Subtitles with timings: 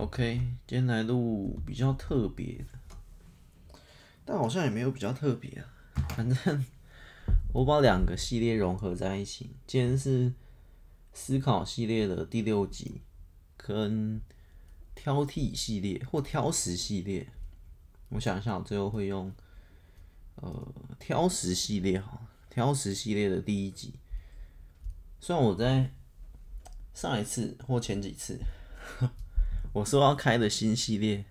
[0.00, 3.78] OK，今天来录比较特别的，
[4.24, 5.68] 但好像也没有比较特别啊。
[6.16, 6.64] 反正
[7.52, 9.50] 我把两个系列融合在一起。
[9.66, 10.32] 今天是
[11.12, 13.02] 思考系列的第六集，
[13.58, 14.22] 跟
[14.94, 17.28] 挑剔系列或挑食系列。
[18.08, 19.30] 我想一下，我最后会用
[20.36, 23.92] 呃挑食系列哈，挑食系列的第一集。
[25.20, 25.92] 虽然我在
[26.94, 28.40] 上一次或前几次。
[29.72, 31.24] 我说要开的新系列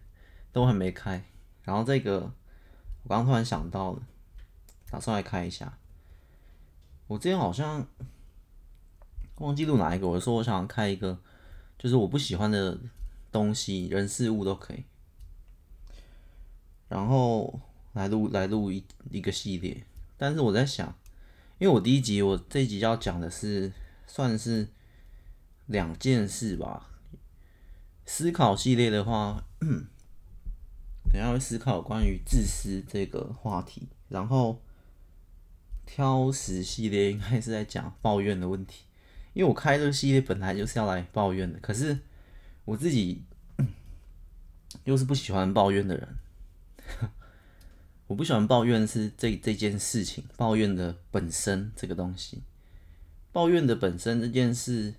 [0.54, 1.26] 都还没开，
[1.64, 2.32] 然后这个
[3.04, 4.02] 我刚突然想到了，
[4.90, 5.78] 打算来开一下。
[7.08, 7.86] 我之前好像
[9.40, 11.20] 忘记录哪一个，我说我想开一个，
[11.78, 12.80] 就是我不喜欢的
[13.32, 14.84] 东西、人事物都可以，
[16.88, 17.60] 然后
[17.94, 19.84] 来录来录一一个系列。
[20.18, 20.96] 但是我在想，
[21.58, 23.72] 因为我第一集我这一集要讲的是
[24.08, 24.70] 算是
[25.66, 26.86] 两件事吧。
[28.12, 34.60] 思考系列的话， 等下会思考关于自私这个话题，然后
[35.86, 38.86] 挑食系列应该是在讲抱怨的问题，
[39.34, 42.00] 因为我开这个系列本来就是要来抱怨的，可是
[42.66, 43.24] 我自己
[44.86, 46.18] 又是不喜欢抱怨的人，
[48.08, 52.42] 我不喜欢抱怨是这这件事情，抱怨的本身这个东西，
[53.32, 54.96] 抱怨的本身这件事，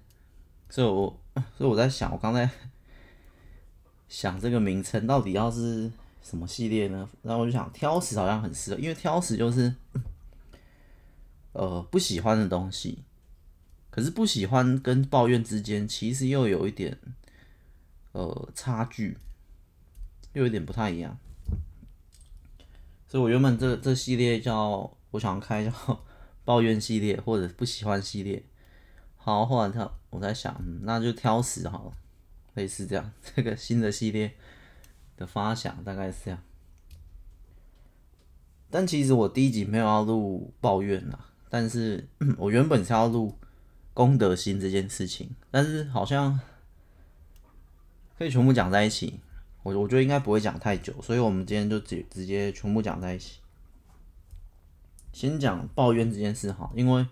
[0.68, 1.20] 所以我
[1.58, 2.48] 所以我在想，我刚才。
[4.10, 5.88] 想这个名称到底要是
[6.20, 7.08] 什么系列呢？
[7.22, 9.72] 然后我就想挑食好像很适合，因为挑食就是
[11.52, 13.04] 呃不喜欢的东西，
[13.88, 16.98] 可是不喜欢跟抱怨之间其实又有一点
[18.10, 19.16] 呃差距，
[20.32, 21.16] 又有点不太一样。
[23.06, 25.72] 所以我原本这这系列叫我想开叫
[26.44, 28.42] 抱怨系列或者不喜欢系列，
[29.16, 31.92] 好，后来他我在想，那就挑食好了。
[32.54, 34.32] 类似这样， 这个新的系列
[35.16, 36.42] 的发想大概是这样。
[38.70, 42.08] 但其实我第一集没有要录抱怨啦，但是
[42.38, 43.36] 我原本是要录
[43.92, 46.38] 功德心这件事情，但是好像
[48.16, 49.20] 可以全部讲在一起。
[49.62, 53.40] 我我觉得应该不会讲太久，所以我们今天就直直接全部讲在一起。
[55.12, 57.06] 先讲抱怨这件事哈，因为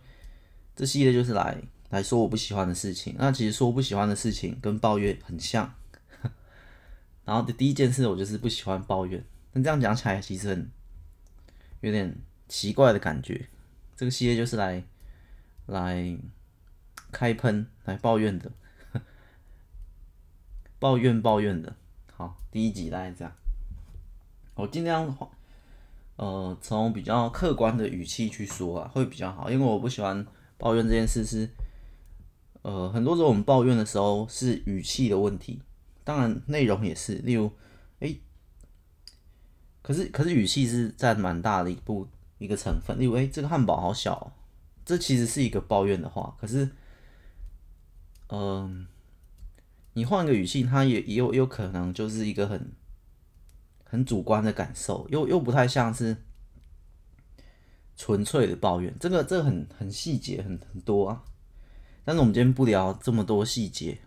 [0.75, 1.61] 这系列就是来。
[1.91, 5.75] 来说我不喜欢的事情，那其实说我不喜欢的事情跟抱怨很像。
[7.25, 10.71] 然后的第一件事我就是不喜欢抱怨，那这样讲起来其实很
[11.81, 12.15] 有点
[12.47, 13.49] 奇怪的感觉。
[13.97, 14.85] 这个系列就是来
[15.67, 16.17] 来
[17.11, 18.53] 开喷、来抱怨的，
[20.79, 21.75] 抱怨抱怨的。
[22.13, 23.33] 好，第一集大概这样。
[24.55, 25.17] 我尽量
[26.17, 30.27] 呃从比较客观的语气去说啊，会比较好，因为我不喜欢
[30.59, 31.49] 抱怨这件事是。
[32.69, 35.63] 呃，很多时候我们抱怨的时候是语气的问题，
[36.05, 37.15] 当然内容也是。
[37.15, 37.51] 例如，
[38.01, 38.15] 哎、
[39.81, 43.01] 可是可是语气是占蛮大的一部一个成分。
[43.01, 44.33] 例如，哎、这个汉堡好小喔，
[44.85, 46.37] 这其实是一个抱怨的话。
[46.39, 46.69] 可是，
[48.29, 48.87] 嗯、
[49.95, 52.71] 你换个语气，它也也有有可能就是一个很
[53.83, 56.15] 很主观的感受，又又不太像是
[57.97, 58.95] 纯粹的抱怨。
[59.01, 61.25] 这个这个很很细节，很很多啊。
[62.09, 63.99] 但是我们今天不聊这么多细节，因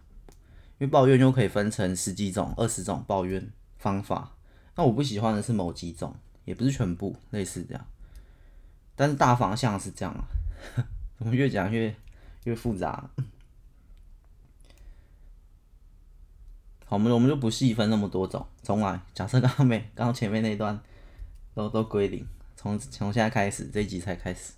[0.80, 4.36] 为抱怨又可以分成十几种、二十种抱怨方法。
[4.76, 7.88] 那我不喜欢的是某几种，也不是全部，类似这样。
[8.96, 10.26] 但是大方向是这样啊。
[11.20, 11.96] 我们越讲越
[12.46, 13.08] 越复杂。
[16.86, 18.44] 好，我们我们就不细分那么多种。
[18.64, 20.82] 重来，假设刚刚没，刚刚前面那段
[21.54, 24.54] 都都归零，从从现在开始，这一集才开始，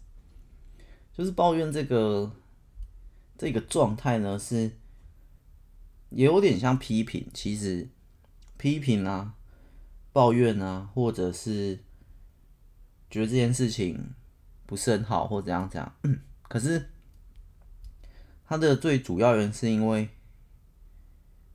[1.11, 2.31] 就是抱怨这个。
[3.37, 4.77] 这个状态呢，是
[6.09, 7.89] 也有点像批评，其实
[8.57, 9.35] 批评啊、
[10.13, 11.79] 抱怨啊，或者是
[13.09, 14.13] 觉得这件事情
[14.65, 15.95] 不是很好，或怎样怎样。
[16.47, 16.89] 可是
[18.45, 20.09] 他的最主要原因是因为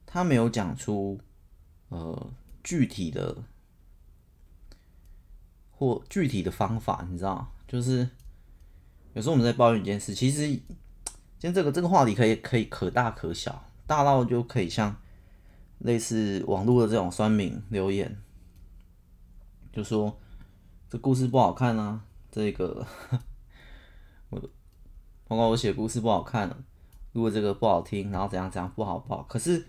[0.05, 1.21] 他没有讲出
[1.89, 2.33] 呃
[2.65, 3.45] 具体的
[5.71, 7.55] 或具体的方法，你知道？
[7.69, 8.11] 就是
[9.15, 10.61] 有时候我们在抱怨一件事，其实。
[11.39, 15.01] 今天这个这个话题可以可以可大可小，大到就可以像
[15.79, 18.21] 类似网络的这种酸民留言，
[19.73, 20.19] 就说
[20.91, 22.85] 这故事不好看啊， 这个
[24.31, 24.41] 我
[25.29, 26.65] 包括我写故事不好看，
[27.13, 29.23] 如果这个不好听，然后怎样怎样不好不好。
[29.23, 29.65] 可是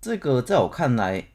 [0.00, 1.28] 这个在我看来，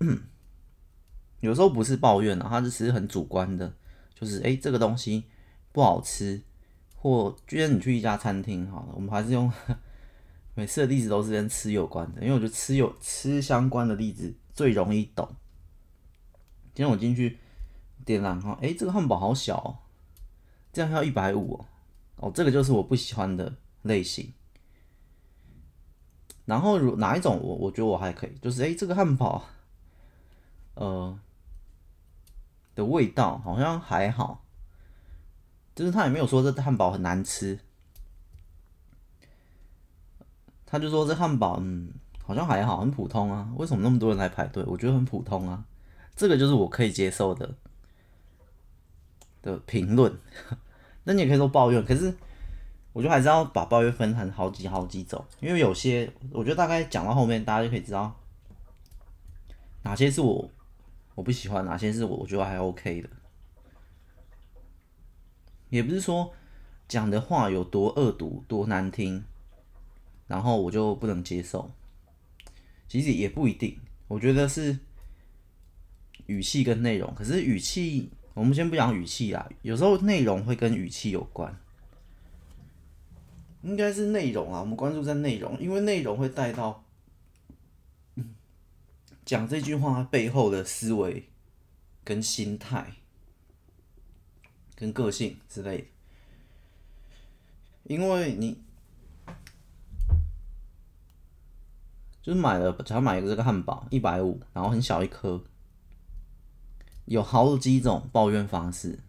[1.40, 3.74] 有时候不是抱怨啊，它只是很主观的，
[4.14, 5.30] 就是哎、这个东西
[5.72, 6.44] 不好吃。
[6.98, 9.52] 或，既然你去一家餐厅，好了，我们还是用
[10.56, 15.28] 每次的例子都是跟吃有关的，因为我觉得吃有吃相关的例子最容易懂。
[16.74, 17.38] 今天我进去
[18.04, 19.78] 点了哈，哎，这个汉堡好小哦，
[20.74, 21.66] 这样要一百五哦，
[22.16, 24.34] 哦，这个就是我不喜欢的类型。
[26.46, 29.44] 然后如哪一种我我觉得我还可以，就是哎，这个汉堡，
[30.76, 31.20] 呃，
[32.74, 34.46] 的味道好像还好，
[35.78, 37.60] 就是他也没有说这汉堡很难吃，
[40.66, 41.94] 他就说这汉堡嗯
[42.24, 44.64] 好像还好，很普通啊，为什么那么多人来排队？
[44.66, 45.64] 我觉得很普通啊，
[46.16, 47.54] 这个就是我可以接受的
[49.44, 50.18] 的评论，
[51.06, 52.14] 那你也可以说抱怨，可是。
[52.94, 58.12] 我觉得还是要把抱怨分成好几好几种，因为有些我觉得大概讲到后面，大家就可以知道
[59.84, 60.50] 哪些是我
[61.14, 63.10] 我不喜欢，哪些是我我觉得还 OK 的。
[65.70, 66.34] 也不是说
[66.88, 69.24] 讲的话有多恶毒、多难听，
[70.28, 71.72] 然后我就不能接受。
[72.88, 73.78] 其实也不一定，
[74.08, 74.80] 我觉得是
[76.28, 77.14] 语气跟内容。
[77.14, 81.54] 可是语气，我们先不讲语气啦，有时候内容会跟语气有关。
[83.64, 86.86] 应该是内容啊，我们关注在内容，因为内容会带到
[89.26, 91.28] 讲这句话背后的思维、
[92.06, 92.94] 跟心态、
[94.78, 95.88] 跟个性之类的。
[97.84, 98.62] 因为你
[102.22, 105.44] 就是买了，只要买一个这个汉堡，一百五，然后很小一颗，
[107.06, 109.00] 有好几种抱怨方式，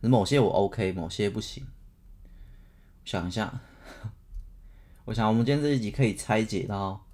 [0.00, 1.64] 某些我 OK，某些不行。
[3.04, 3.60] 想一下，
[5.04, 7.06] 我想我们今天这一集可以拆解到，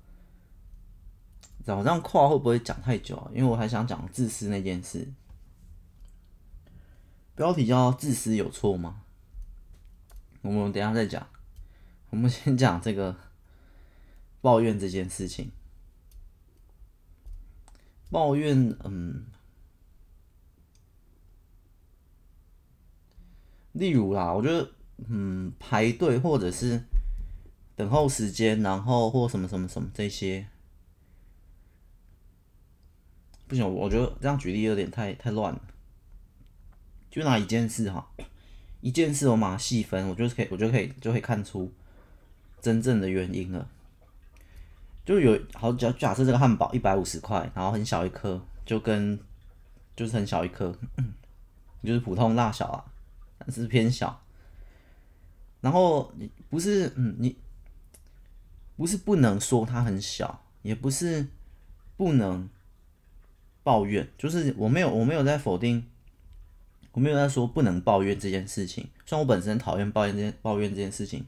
[1.63, 3.31] 早上跨会不会讲太久啊？
[3.35, 5.13] 因为我还想讲自私那件事。
[7.35, 9.03] 标题叫“自私有错吗？”
[10.43, 11.27] 我们等下再讲。
[12.11, 13.17] 我们先讲这个
[14.41, 15.51] 抱怨这件事情。
[18.11, 19.27] 抱怨，嗯，
[23.73, 24.71] 例如啦，我觉得。
[25.09, 26.81] 嗯，排队或者是
[27.75, 30.47] 等候时间，然后或什么什么什么这些，
[33.49, 35.61] 不行，我觉得这样举例有点太太乱了。
[37.13, 38.09] 就拿一件事哈，
[38.81, 41.71] 一件事我马上细分，我就是可以，我就可以就可以看出
[42.63, 43.69] 真正的原因了。
[45.05, 49.19] 就有好假假设这个汉堡一百五十块，然后很小一颗，就跟
[49.95, 50.75] 就是很小一颗，
[51.85, 52.85] 就是普通大小啊，
[53.37, 54.19] 但是偏小。
[55.61, 57.37] 然后你不是嗯，你
[58.77, 61.27] 不是不能说它很小，也不是
[61.99, 62.49] 不能
[63.63, 65.85] 抱怨，就是我没有我没有在否定，
[66.93, 68.89] 我没有在说不能抱怨这件事情。
[69.05, 71.25] 虽然我本身讨厌抱怨这件抱怨这件事情，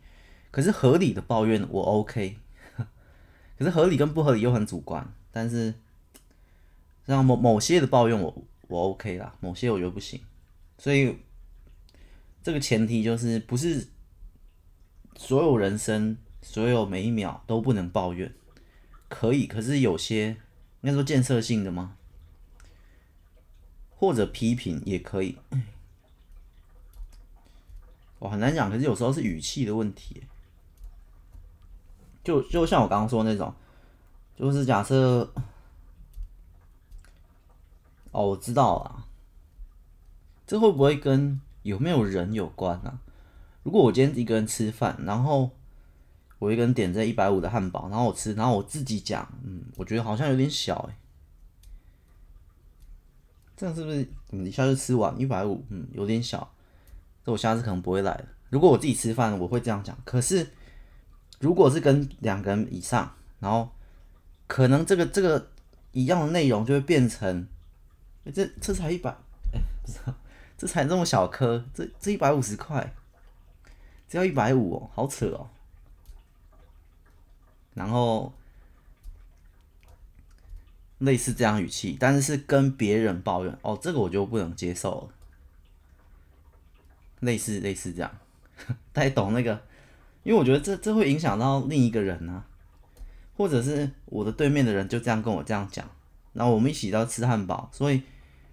[0.51, 2.37] 可是合理的抱怨我 OK，
[3.59, 5.13] 可是合理跟不合理又很主观。
[5.33, 5.75] 但是
[7.07, 10.21] 像某某些的抱怨我我 OK 啦，某些我觉得不行。
[10.79, 11.17] 所以
[12.43, 13.89] 这个前提就是不是。
[15.17, 18.35] 所有人生，所有每一秒都不能抱怨，
[19.09, 20.31] 可以，可是有些
[20.81, 21.97] 应该说建设性的吗？
[23.97, 25.39] 或者批评也可以。
[28.19, 30.23] 我很难讲，可是有时候是语气的问题。
[32.23, 33.55] 就就像我刚刚说的那种，
[34.35, 35.31] 就是假设，
[38.13, 39.05] 哦，我知道了，
[40.47, 42.99] 这会不会跟有没有人有关呢？
[43.63, 45.51] 如果我今天一个人吃饭，然后
[46.39, 50.97] 我一个人点这一百五的汉堡，然后我吃，然后我自己讲，嗯，我觉得好像有点小哎，
[53.57, 54.07] 这样是不是？
[54.31, 56.51] 嗯，一下就吃完一百五，嗯，有点小，
[57.25, 58.25] 这我下次可能不会来了。
[58.51, 59.97] 如果我自己吃饭，我会这样讲。
[60.05, 60.47] 可是
[61.41, 63.71] 如果是跟两个人以上，然后
[64.47, 65.49] 可能这个这个
[65.93, 67.47] 一样的内容就会变成，
[68.33, 69.11] 这这才一百，
[69.53, 70.15] 哎，不知道，
[70.57, 72.95] 这才这么小颗，这这一百五十块。
[74.07, 75.49] 只要一百五哦，好扯哦。
[77.73, 78.33] 然后
[80.99, 85.09] 类似这样语气，但是是跟别人抱怨哦，这个我就不能接受了。
[87.21, 88.19] 类似类似这样，
[88.93, 89.63] 大家懂那个？
[90.23, 92.45] 因为我觉得这这会影响到另一个人啊，
[93.37, 95.89] 或者是我的对面的人就这样跟我这样讲，
[96.33, 98.03] 然后我们一起都要吃汉堡，所以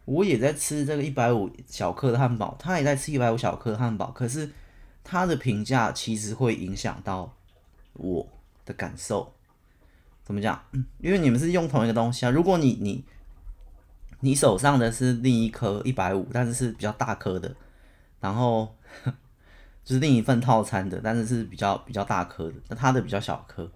[0.06, 4.50] 我也在吃这个一百五小克的汉堡，他也在吃一百五小克的汉堡，可是。
[5.04, 7.36] 他的评价其实会影响到
[7.94, 8.28] 我
[8.64, 9.34] 的感受，
[10.24, 10.62] 怎么讲？
[11.00, 12.30] 因为你们是用同一个东西啊。
[12.30, 13.04] 如果你你
[14.20, 17.56] 你手上的是另一颗一百五，但是是比较大颗的，
[18.20, 18.76] 然后
[19.84, 23.70] 就是另一份套餐的，但是是比较比较大颗的，那他的比较小颗。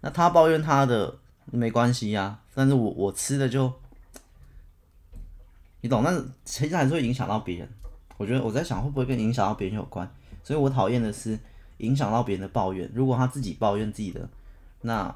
[0.00, 3.72] 那他抱怨他的没关系呀、啊，但是我我吃的就，
[5.82, 6.02] 你懂？
[6.04, 7.68] 但是其实还是会影响到别人。
[8.16, 10.10] 我觉得我在想会不会跟影响到别人有关，
[10.42, 11.38] 所以我讨厌的是
[11.78, 12.90] 影响到别人的抱怨。
[12.94, 14.28] 如果他自己抱怨自己的，
[14.82, 15.14] 那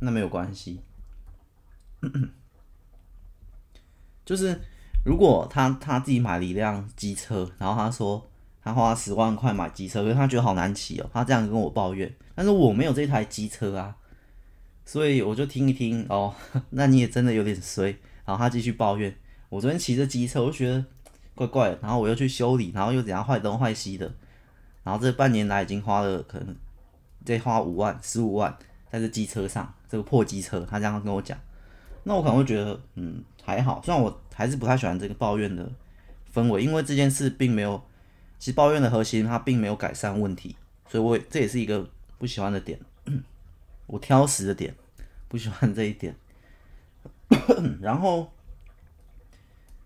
[0.00, 0.80] 那没有关系。
[4.24, 4.60] 就是
[5.04, 8.28] 如果他他自己买了一辆机车，然后他说
[8.62, 13.96] 他花十万块买机车，可是他觉得好难骑哦，他这样跟我抱怨，但是我没有这台机车啊，
[14.84, 16.34] 所以我就听一听哦，
[16.70, 17.96] 那你也真的有点衰。
[18.24, 19.16] 然后他继续抱怨，
[19.48, 20.84] 我昨天骑着机车，我就觉得。
[21.32, 24.12] 怪怪的，然后我又去修理，然后又怎样坏东坏西的，
[24.82, 26.54] 然后这半年来已经花了可能
[27.24, 28.54] 再花五万、十五万
[28.90, 31.36] 在这机车上，这个破机车，他这样跟我讲，
[32.04, 35.70] 那我可能会觉得，嗯，还好，虽然我还是不太喜欢这个抱怨的
[36.32, 37.82] 氛围，因为这件事并没有，
[38.38, 40.56] 其实抱怨的核心它并没有改善问题，
[40.88, 42.78] 所以我这也是一个不喜欢的点，
[43.88, 44.74] 我挑食的点，
[45.28, 46.14] 不喜欢这一点，
[47.80, 48.30] 然后。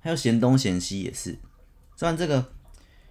[0.01, 1.39] 还有嫌东嫌西也是，
[1.97, 2.53] 虽然这个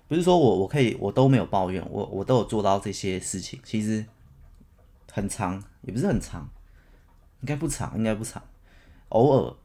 [0.07, 4.05] 不是说我我可以我都没有抱怨，我我都有做到这些事情，其实
[5.12, 6.47] 很长，也不是很长，
[7.43, 8.41] 应该不长，应该不长，
[9.09, 9.55] 偶尔，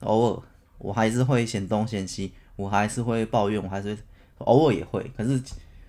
[0.00, 0.42] 偶尔
[0.78, 3.98] 我还是会嫌东嫌西，我还是会抱怨，我还是
[4.38, 5.42] 偶尔也会，可是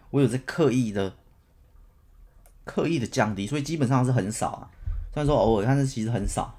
[0.10, 1.14] 我有在刻意的
[2.66, 4.72] 刻意的降低，所以基本上是很少啊。
[5.14, 6.58] 虽然说偶尔，但是其实很少，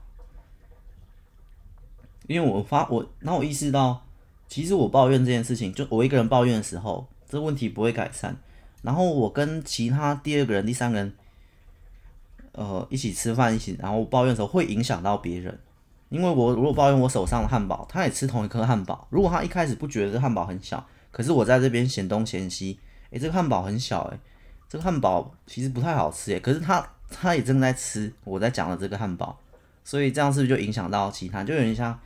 [2.29, 4.03] 因为我发我，那我意识到。
[4.47, 8.37] 其实我抱怨这件事情，就我一个人抱怨的时候，这问题不会改善。
[8.83, 11.13] 然后我跟其他第二个人、第三个人，
[12.55, 15.57] 呃，一起吃饭，一起，然后抱怨的时候会影响到别人。
[16.09, 19.07] 因为我如果抱怨我手上的汉堡，他也吃同一颗汉堡。
[19.11, 22.79] 如果他一开始不觉得这汉堡很小，可是我在这边嫌东嫌西，
[23.11, 24.19] 诶，这个汉堡很小，诶，
[24.69, 29.39] 这个汉堡其实不太好吃，诶，可是他他也正在吃我在讲的这个汉堡，
[29.83, 31.45] 所以这样是不是就影响到其他？
[31.45, 31.99] 就有点像。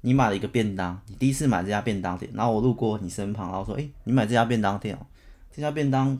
[0.00, 5.04] 你买了一个便当，你第一次买这家便当店，然后我路过你身旁，然后说：“诶、你买这家便当店哦，
[5.50, 6.16] 这家便当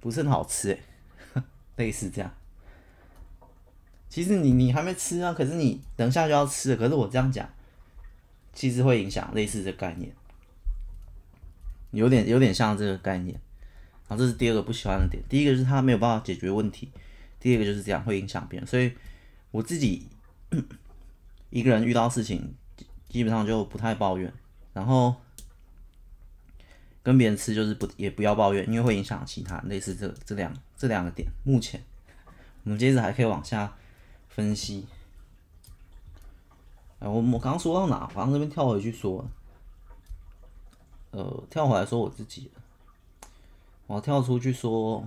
[0.00, 1.42] 不是很好吃诶，
[1.76, 2.28] 类似这样。
[4.08, 7.48] 其实你你还没吃啊，可是你等下就要吃了，可是我这样讲，
[8.52, 10.12] 其实会影响类似这概念，
[11.90, 13.38] 有点有点像这个概念。
[14.08, 16.90] 然后这是第二个不喜欢的点，第一个是他没有办法解决问题，
[17.38, 18.92] 第二个就是这样会影响别人，所以
[19.50, 20.06] 我自己
[21.50, 22.54] 一个人遇到事情。
[23.10, 24.30] 基本上就不太抱怨，
[24.74, 25.16] 然后
[27.02, 31.26] 跟别人吃就是不也不要抱怨，因为会影响其他类似这这两这两个点。
[31.42, 31.82] 目前
[32.64, 33.74] 我们接着还可以往下
[34.38, 34.86] 分析。
[37.00, 38.08] 哎，我我刚刚说到哪？
[38.14, 39.26] 我刚这边跳回去说，
[41.10, 42.48] 呃，跳回来说我自己，
[43.88, 45.04] 我跳出去说，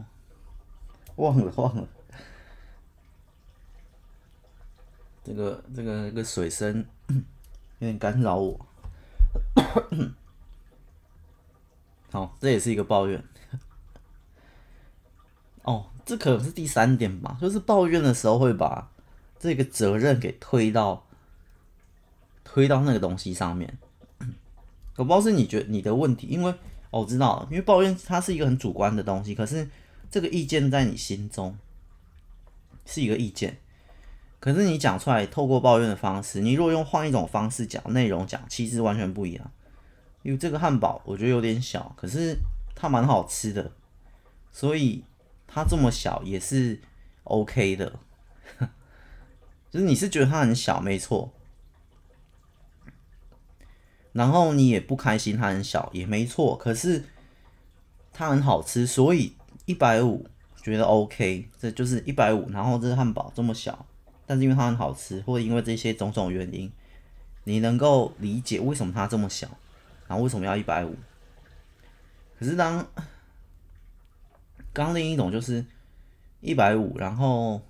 [1.16, 1.88] 忘了忘了，
[5.24, 6.86] 这个这个这个水声。
[7.80, 8.66] 有点干扰我，
[12.12, 13.24] 好，这也是一个抱怨。
[15.64, 18.91] 哦，这可能是第三点吧，就是抱怨的时候会把
[19.42, 21.04] 这个责任给推到
[22.44, 23.80] 推到那个东西上面。
[24.98, 26.54] 我不知道是你觉得你的问题，因为，
[26.92, 29.68] 我知道，因为抱怨它是一个很主观的东西，可是
[30.12, 31.58] 这个意见在你心中
[32.86, 33.58] 是一个意见。
[34.40, 39.52] 可是你讲出来，透过抱怨的方式，你如果用换一种方式讲内容讲，其实完全不一样。
[40.22, 42.38] 因为这个汉堡我觉得有点小，可是
[42.76, 43.72] 它蛮好吃的，
[44.52, 45.04] 所以
[45.48, 46.80] 它这么小也是
[47.24, 47.98] OK 的。
[49.72, 51.34] 就是你是觉得它很小，没错。
[54.12, 56.56] 然后你也不开心它很小，也没错。
[56.58, 57.06] 可是
[58.12, 59.36] 它很好吃，所以
[59.66, 60.28] 一百五
[60.62, 62.50] 觉得 OK，这就是一百五。
[62.50, 63.86] 然后这个汉堡这么小。
[64.28, 66.72] 但是因为它很好吃，或者因为这些种种原因，
[67.46, 69.48] 你能够理解为什么它这么小，
[70.08, 70.96] 然后为什么要一百五？
[72.40, 72.88] 可是当
[74.72, 75.66] 刚另一种就是
[76.40, 77.62] 一百五，然后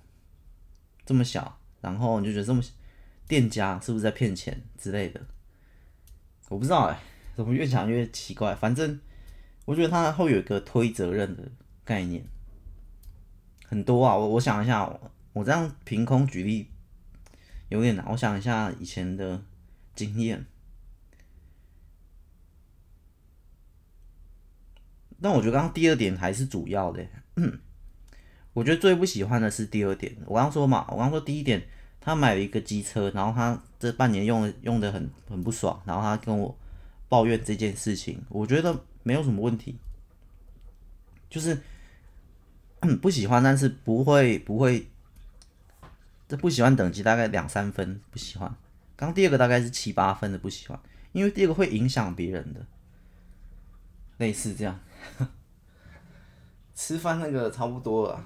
[1.04, 2.62] 这么小，然后你就觉得这么
[3.28, 5.20] 店家是不是在骗钱之类的？
[6.48, 6.98] 我不知道哎、
[7.36, 8.54] 怎么越想越奇怪？
[8.54, 8.98] 反正
[9.66, 11.42] 我觉得他会有一个推责任的
[11.84, 12.24] 概念，
[13.66, 14.16] 很多啊。
[14.16, 14.98] 我我想一下。
[15.34, 16.68] 我这样凭空举例
[17.70, 19.42] 有点难，我想一下以前的
[19.94, 20.44] 经验。
[25.22, 27.02] 但我觉得刚刚第二点还是主要的。
[28.52, 30.14] 我觉得最不喜欢的是第二点。
[30.26, 31.62] 我刚说嘛，我刚刚说第一点，
[32.00, 36.54] 他买了一个机车，然后他这半年用的用的很很不爽，然后他跟我
[37.08, 39.78] 抱怨这件事情，我觉得没有什么问题。
[41.30, 41.58] 就是
[43.00, 44.86] 不喜欢，但是不会不会，
[46.28, 48.54] 这不喜欢等级大概两三分不喜欢。
[48.96, 50.78] 刚第二个大概是七八分的不喜欢，
[51.12, 52.66] 因为第二个会影响别人的，
[54.18, 54.78] 类似这样。
[56.74, 58.24] 吃饭那个差不多了，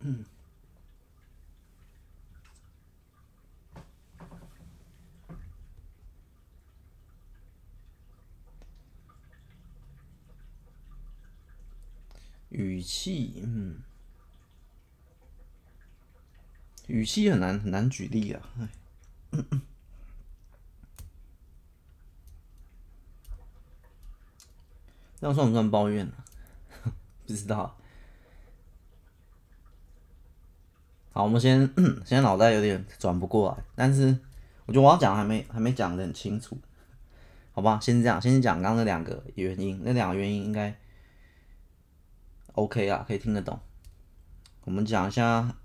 [0.00, 0.24] 嗯。
[12.50, 13.82] 语气，嗯，
[16.86, 18.68] 语气很难很难举例啊，哎，
[25.24, 26.12] 这样算不算抱怨呢？
[27.26, 27.74] 不知道。
[31.12, 31.60] 好，我们先，
[32.04, 34.18] 现在脑袋有点转不过来，但是
[34.66, 36.58] 我觉得我要讲还没还没讲得很清楚，
[37.52, 37.80] 好吧？
[37.80, 40.78] 先这样，先讲刚刚那两个原因，那两个原因应该。
[42.52, 43.58] OK 啊，可以听得懂。
[44.64, 45.56] 我们讲一下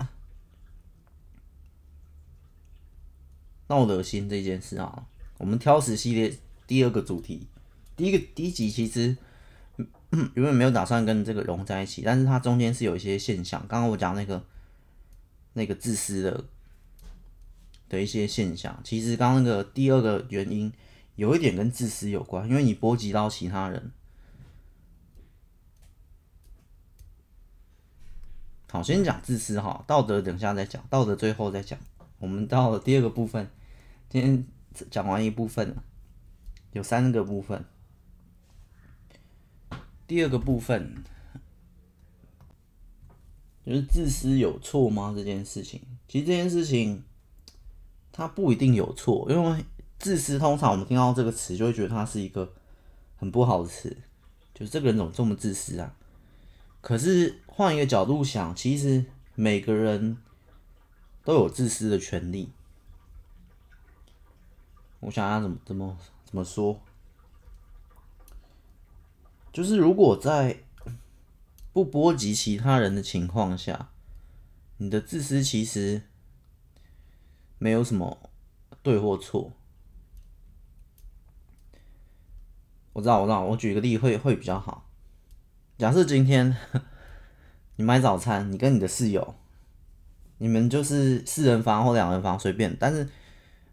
[3.67, 5.05] 闹恶心这件事啊。
[5.37, 7.49] 我们挑食系列第二个主题，
[7.97, 9.17] 第一个第一集其实
[10.11, 13.59] 原本没有打算跟这个融在一起，但是它中间是有一些现象。
[13.67, 14.43] 刚刚我讲那个
[15.53, 16.43] 那个自私的
[17.87, 20.73] 的一些现象，其实刚刚那个第二个原因
[21.15, 23.91] 有一点跟自私有关，因为你波及到其他人。
[28.71, 31.79] 好，先讲自私哈，道德等下再讲，道德最后再讲。
[32.17, 33.49] 我们到了第二个部分，
[34.09, 34.45] 今天
[34.89, 35.83] 讲完一部分了，
[36.73, 37.63] 有三个部分。
[40.09, 41.03] 第二个部分
[43.63, 45.13] 就是自私有错吗？
[45.15, 47.03] 这件事情，其实这件事情
[48.11, 49.63] 它不一定有错，因为
[49.99, 52.51] 自私通常我们听到这个词就会觉得它是一个
[53.17, 53.95] 很不好的词，
[54.55, 55.95] 就是这个人怎么这么自私啊？
[56.81, 60.17] 可是换一个角度想，其实每个人
[61.23, 62.50] 都有自私的权利。
[65.01, 65.95] 我想要怎么怎么
[66.25, 66.81] 怎么说？
[69.51, 70.64] 就是如果在
[71.74, 73.90] 不波及其他人的情况下，
[74.77, 76.03] 你的自私其实
[77.57, 78.31] 没有什么
[78.81, 79.53] 对或错。
[82.94, 84.90] 我知道，我知道，我举个例会会比较好。
[85.77, 86.55] 假设今天
[87.77, 89.35] 你买早餐，你跟你的室友，
[90.38, 93.07] 你们就是四人房或两人房随便，但是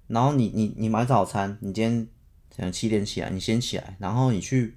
[0.06, 2.06] 然后你你你买早餐，你今天
[2.54, 4.76] 可能七点起来，你先起来，然后你去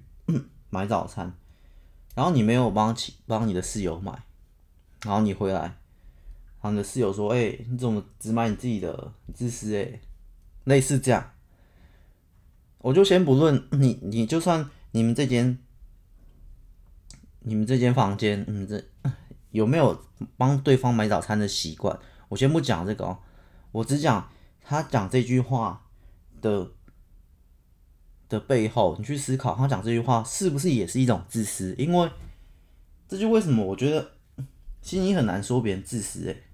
[0.70, 1.34] 买早餐，
[2.14, 4.22] 然后你没有帮起帮你的室友买，
[5.04, 5.74] 然后你回来，然
[6.60, 9.12] 后你的室友说：“哎、你怎么只买你自己的？
[9.26, 10.00] 你自私哎、！”
[10.64, 11.32] 类似这样，
[12.78, 15.58] 我就先不论你，你就算你们这间。
[17.42, 18.84] 你们这间房间，你这
[19.50, 19.98] 有没有
[20.36, 21.98] 帮对方买早餐的习惯？
[22.28, 23.18] 我先不讲这个哦，
[23.72, 24.30] 我只讲
[24.60, 25.86] 他讲这句话
[26.42, 26.70] 的
[28.30, 31.74] 的背后，你去思考他讲这句话是不是也是一种自私？
[31.76, 32.10] 因为
[33.06, 34.12] 这就为什么我觉得
[34.80, 36.44] 心里很难说别人自私诶，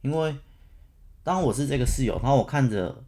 [0.00, 0.34] 因为
[1.22, 3.04] 当我是这个室友，然后我看着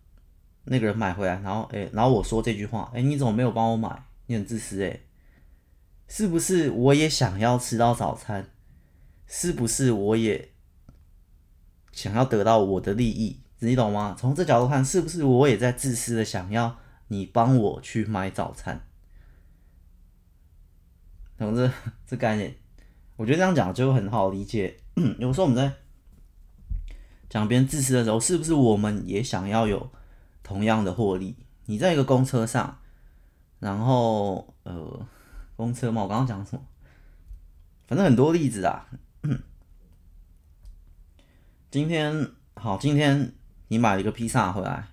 [0.65, 4.05] 那个人买回来，然后诶，然后我说这句话，诶，你怎么没有帮我买？
[4.27, 5.05] 你很自私诶。
[6.09, 8.51] 是不是我也想要吃到早餐？
[9.27, 10.51] 是不是我也
[11.93, 13.41] 想要得到我的利益？
[13.61, 14.17] 你懂吗？
[14.19, 16.79] 从这角度看，是不是我也在自私的想要
[17.09, 18.87] 你帮我去买早餐？
[21.37, 21.71] 总之
[22.07, 22.57] 这概念？
[23.17, 24.79] 我觉得这样讲就很好理解。
[25.19, 25.75] 有时候我们在
[27.29, 29.91] 讲别人自私的时候，是不是我们也想要有
[30.43, 31.37] 同样的获利？
[31.67, 32.79] 你在一个公车上，
[33.59, 35.07] 然后呃。
[35.59, 36.63] 公车嘛，我刚刚讲什么？
[37.89, 38.89] 反正很多例子啊。
[41.69, 43.35] 今天好，今天
[43.67, 44.87] 你买了一个披萨回来，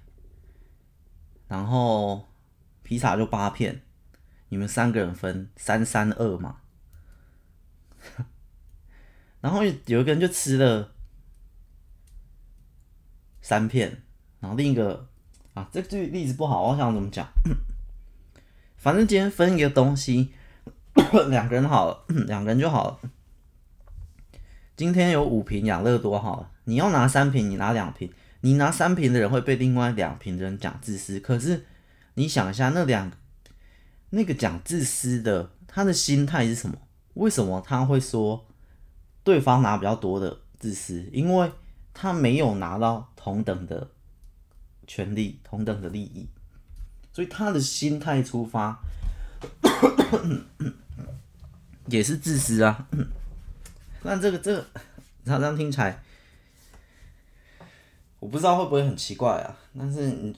[1.47, 2.27] 然后
[2.83, 3.81] 披萨就八片，
[4.49, 6.57] 你们三个人分三三二嘛。
[9.41, 10.91] 然后有一个人就吃了
[13.41, 14.03] 三片，
[14.39, 15.07] 然后另一个
[15.53, 17.27] 啊，这个例子不好，我想怎么讲？
[18.77, 20.33] 反正今天分一个东西。
[21.29, 22.99] 两个人好了， 两个人就好了。
[24.77, 28.09] 今天有五瓶养乐多好了，你要拿三瓶，你拿两瓶，
[28.45, 31.19] 你拿三瓶的人会被另外两瓶的人讲自私。
[31.19, 31.65] 可是
[32.13, 33.11] 你想一下，那两
[34.11, 36.77] 那个讲自私的，他的心态是什么？
[37.15, 38.45] 为什么他会说
[39.23, 41.09] 对方拿比较多的自私？
[41.11, 41.51] 因为
[41.91, 43.89] 他没有拿到同等的
[44.85, 46.27] 权利、同等的利益，
[47.11, 48.79] 所以他的心态出发。
[51.87, 52.87] 也是自私啊。
[54.03, 54.63] 那这个这个，
[55.25, 56.03] 他这样听起来，
[58.25, 59.55] 我不知道会不会很奇怪啊？
[59.77, 60.35] 但是你，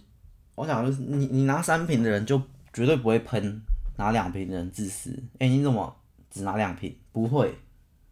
[0.56, 2.38] 我想就是你你拿三瓶的人就
[2.74, 3.62] 绝对不会喷
[3.96, 5.18] 拿两瓶的人自私。
[5.40, 5.96] 哎、你怎么
[6.30, 6.94] 只拿两瓶？
[7.14, 7.58] 不会，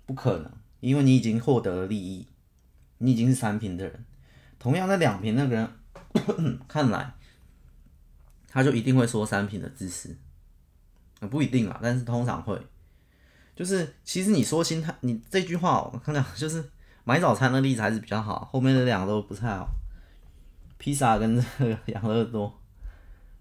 [0.05, 2.25] 不可能，因为你已经获得了利益，
[2.99, 4.05] 你已经是三瓶的人。
[4.57, 5.69] 同样的两瓶那个人
[6.69, 7.13] 看来，
[8.47, 10.15] 他就一定会说三瓶的自私。
[11.29, 12.57] 不一定啦，但是通常会。
[13.53, 16.63] 就是其实你说心态，你这句话我看到就是
[17.05, 19.69] 买早餐的例子还是比较好，后面的两个都不太好。
[20.77, 22.53] 披萨跟这个 养乐多，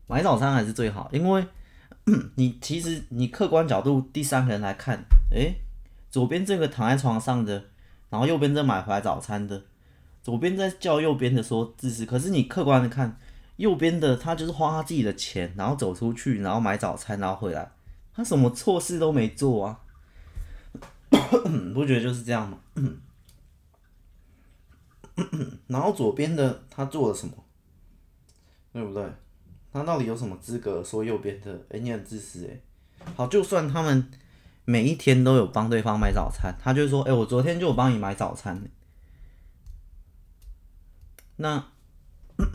[0.07, 1.45] 买早餐还是最好，因为
[2.37, 5.57] 你其实你客观角度第三个人来看，诶、
[6.11, 7.65] 左边这个躺在床上的，
[8.11, 9.63] 然后右边这买回来早餐的，
[10.23, 13.19] 左边在叫右边的说自私，可是你客观的看，
[13.57, 17.73] 右边的他就是花他自己的钱，然后走出去，然后买早餐，然后回来，
[18.15, 19.81] 他什么错事都没做啊。
[21.75, 22.59] 不觉得就是这样吗？
[25.69, 27.33] 然后左边的他做了什么，
[28.73, 29.05] 对不对？
[29.73, 31.53] 他到底有什么资格说右边的？
[31.71, 32.61] 哎、欸，你很自私哎。
[33.17, 34.11] 好，就算他们
[34.65, 38.63] 每一天都有帮对方买早餐，他就说：“哎、我昨天就有帮你买早餐。”
[41.37, 41.67] 那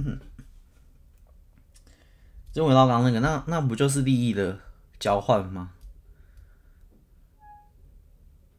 [2.51, 4.59] 就回到刚刚那个，那那不就是利益的
[4.99, 5.71] 交换吗？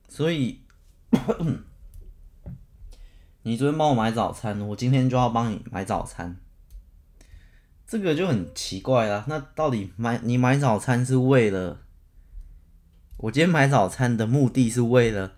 [0.09, 0.61] 所以，
[3.43, 6.37] 你昨天帮我买早餐，我今天就要帮你买早餐，
[7.87, 9.25] 这个就很奇怪啦。
[9.29, 11.81] 那到底买你买早餐是为了？
[13.17, 15.33] 我今天买早餐的目的是为了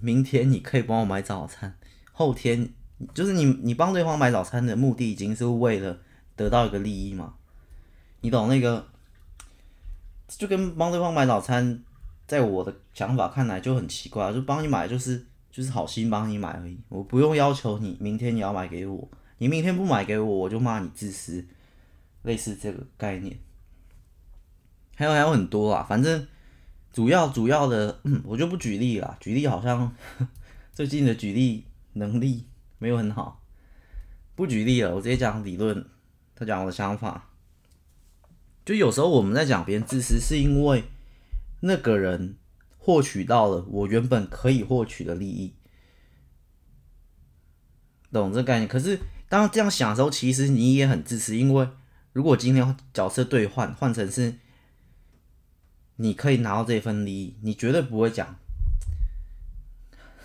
[0.00, 1.78] 明天你可以帮我买早餐，
[2.12, 2.70] 后天
[3.12, 5.98] 就是你你帮对方买早餐的目的已经是为了
[6.36, 7.34] 得到一个利益嘛？
[8.20, 8.86] 你懂那个？
[10.28, 11.82] 就跟帮对方买早餐。
[12.26, 21.46] 在我的想法看来就很奇怪，就帮你买就是就是好心帮你买而已，我不用要求你明天你要买给我，你明天不买给我，我就骂你自私，
[22.22, 23.38] 类似这个概念。
[24.96, 26.26] 还有还有很多啊，反正
[26.92, 29.94] 主要主要的，我就不举例了，举例好像
[30.74, 33.40] 最近的举例能力没有很好，
[34.34, 35.86] 不举例了，我直接讲理论，
[36.34, 37.30] 他讲我的想法，
[38.64, 40.82] 就有时候我们在讲别人自私是因为。
[41.66, 42.36] 那个人
[42.84, 45.54] 获取到了我原本可以获取的利益，
[48.12, 48.68] 懂这概念？
[48.68, 51.66] 可是当这样想的时候，其实你也很自私，因为
[52.12, 54.34] 如果今天角色兑换换成是
[55.96, 58.36] 你可以拿到这份利益，你绝对不会讲。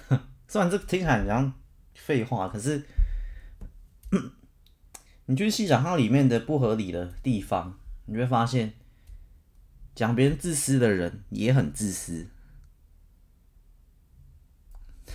[0.49, 1.53] 虽然这听起来很像
[1.93, 2.85] 废话，可是
[5.27, 8.73] 你去细想它里面的不合理的地方，你会发现。
[9.95, 12.29] 讲别人自私的人也很自私，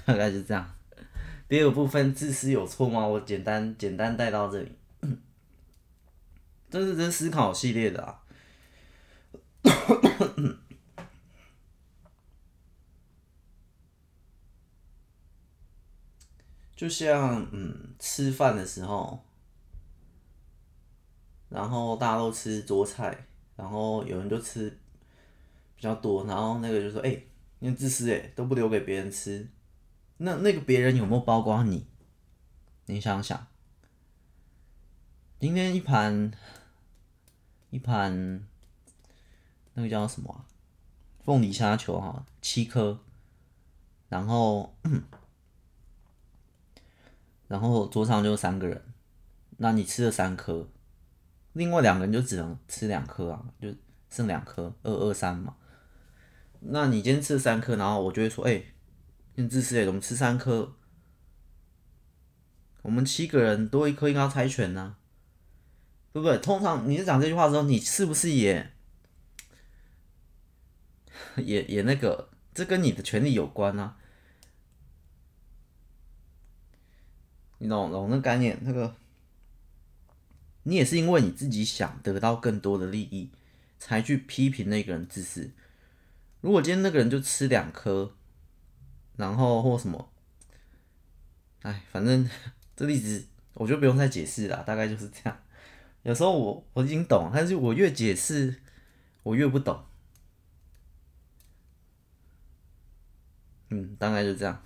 [0.07, 0.75] 大概是这样。
[1.49, 3.07] 第二部分，自私有错吗？
[3.07, 4.73] 我简单简单带到这里。
[6.71, 8.21] 这是这思考系列的啊。
[16.77, 19.25] 就像嗯，吃饭的时候，
[21.49, 23.27] 然后大家都吃桌菜。
[23.57, 24.69] 然后有人就吃
[25.77, 27.17] 比较多，然后那个就说：“哎、
[27.61, 29.49] 你自私哎，都不留给别人吃。”
[30.16, 31.87] 那那个别人有没有包括你？
[32.87, 33.46] 你想想，
[35.40, 36.33] 今天一盘
[37.70, 38.46] 一盘
[39.74, 40.44] 那个叫什么、啊？
[41.24, 43.00] 凤梨虾球哈，七颗，
[44.09, 44.77] 然后
[47.48, 48.83] 然后桌上就三个人，
[49.57, 50.68] 那你吃了三颗。
[51.55, 53.74] 另外两个人就只能吃两颗啊，就
[54.11, 55.57] 剩两颗，二二三嘛。
[56.61, 58.62] 那你今天吃三颗，然后我就会说，哎、
[59.37, 60.75] 你自私哎，怎么吃三颗？
[62.83, 64.97] 我们七个人多一颗应该要猜拳呢，
[66.12, 66.38] 对不对？
[66.38, 68.73] 通常你在讲这句话的时候，你是不是也
[71.37, 72.31] 也也那个？
[72.53, 73.97] 这跟你的权利有关啊。
[77.59, 78.94] 你懂懂那概念那个？
[80.62, 83.31] 你也是因为你自己想得到更多的利益，
[83.79, 85.51] 才去批评那个人自私。
[86.40, 88.14] 如果今天那个人就吃两颗，
[89.16, 90.12] 然后或什么，
[91.62, 92.29] 哎，反正
[92.77, 95.38] 这例子我就不用再解释了，大概就是这样。
[96.03, 98.55] 有时候我我已经懂，但是我越解释
[99.22, 99.85] 我越不懂。
[103.70, 104.62] 嗯，大概就这样。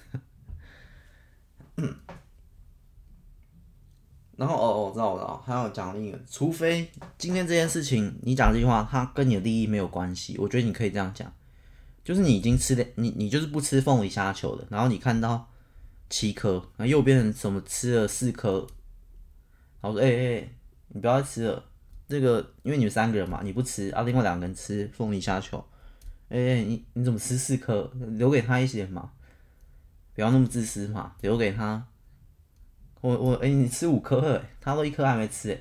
[4.37, 11.33] 然后哦哦，我知道我知道，还有讲另一个，除非今天这件事情你讲这句话，它跟你的利益没有关系，我觉得你可以这样讲，
[12.09, 15.47] 就是你已经吃的，你你就是不吃凤梨虾球的，然后你看到
[16.09, 18.67] 七颗，然后右边什么吃了四颗，
[19.83, 20.49] 然后说哎哎、
[20.89, 21.63] 你不要再吃了，
[22.09, 25.63] 这个因为你们三个人嘛，你不吃啊，另外两个人吃凤梨虾球，
[26.31, 29.13] 哎、欸、你你怎么吃四颗，留给他一些嘛，
[30.15, 31.89] 不要那么自私嘛，留给他。
[33.03, 35.61] 我我哎、你吃五颗哎，他都一颗还没吃哎，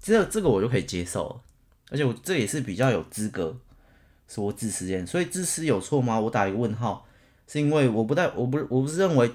[0.00, 1.42] 这这个我就可以接受了，
[1.90, 3.60] 而且我这也是比较有资格
[4.26, 6.18] 说自私点，所以自私有错吗？
[6.20, 7.06] 我打一个问号，
[7.46, 9.30] 是因为我不带我不我不是认为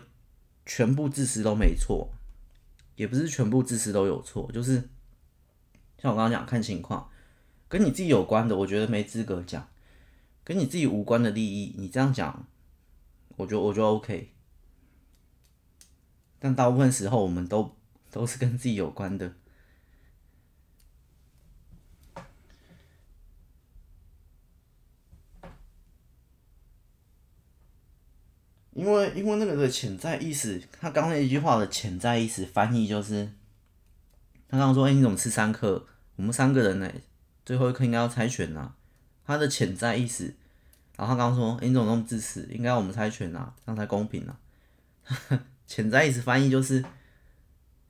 [0.65, 2.09] 全部自私都没错，
[2.95, 4.89] 也不是全部自私都有错，就是
[6.01, 7.09] 像我刚刚讲看情况，
[7.67, 9.67] 跟你自己有关的，我觉得没资格讲，
[10.43, 12.47] 跟你自己无关的利益，你这样讲，
[13.37, 14.33] 我觉得我觉得 OK。
[16.39, 17.75] 但大部分时候，我们都
[18.09, 19.33] 都是跟自己有关的，
[28.79, 33.29] 因为因为那个的潜在意思，他刚刚那一句话的潜在意思翻译就是，
[34.47, 35.85] 他刚刚说：“哎、你怎么吃三颗？
[36.15, 36.89] 我们三个人呢，
[37.45, 38.73] 最后一颗应该要猜拳呐。”
[39.27, 40.33] 他的潜在意思，
[40.95, 42.47] 然后他刚刚说：“哎、你怎么那么自私？
[42.49, 44.37] 应该我们猜拳呐，这样才公平呐。”
[45.67, 46.81] 潜在意思翻译就是，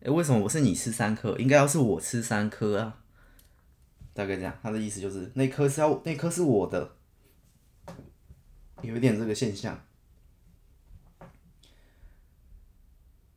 [0.02, 1.38] 哎、为什么我是你吃三颗？
[1.38, 2.97] 应该要是我吃三颗啊。
[4.13, 6.95] 大概这样，他的意思就是那颗是要那颗是我的，
[8.82, 9.80] 有一点这个现象。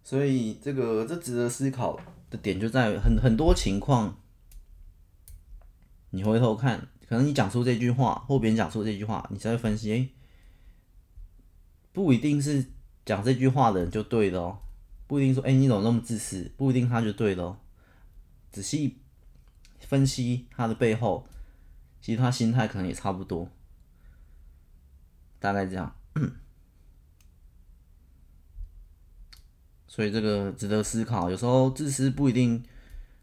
[0.03, 1.99] 所以这个这值得思考
[2.31, 4.19] 的点就在很很多情况，
[6.11, 10.09] 你回头看，可能你讲出这句话，或别人讲出这句话，你才会分析，哎、
[11.93, 12.73] 不一定是。
[13.05, 14.61] 讲这句话的人就对的哦，
[15.09, 16.49] 不一定说，哎，你怎么那么自私？
[16.57, 17.59] 不一定他就对了哦。
[18.53, 19.01] 仔细
[19.81, 21.27] 分析他的背后，
[22.01, 23.49] 其实他心态可能也差不多，
[25.41, 25.97] 大概这样。
[29.93, 31.29] 所以这个值得思考。
[31.29, 32.65] 有时候自私不一定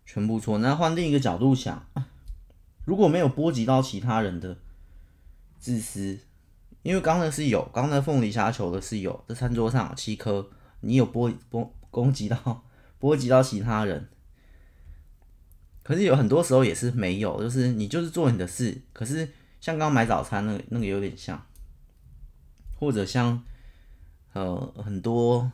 [0.05, 0.59] 全部错。
[0.59, 1.83] 那换另一个角度想，
[2.85, 4.55] 如果没有波及到其他人的
[5.57, 6.19] 自私。
[6.83, 10.47] 因为刚才是有，刚才凤梨虾球的是有，这餐桌上有七颗，
[10.81, 12.63] 你有波波攻击到
[12.99, 14.07] 波及到其他人，
[15.83, 19.25] 可是有很多时候也是没有，就是你就是做你的事，可是
[19.59, 21.45] 像刚刚买早餐那个那个有点像，
[22.79, 23.43] 或者像
[24.31, 25.51] 呃很多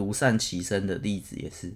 [0.00, 1.74] 独善其身的例子也是，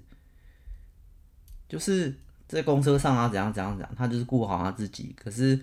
[1.69, 5.61] 就是在公车上啊怎样怎样怎样，他就是顾好他自己，可是。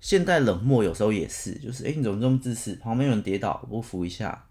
[0.00, 2.76] 现代冷漠有时候也是，就是哎、你怎么这么自私？
[2.76, 4.46] 旁边有人跌倒，不扶一下，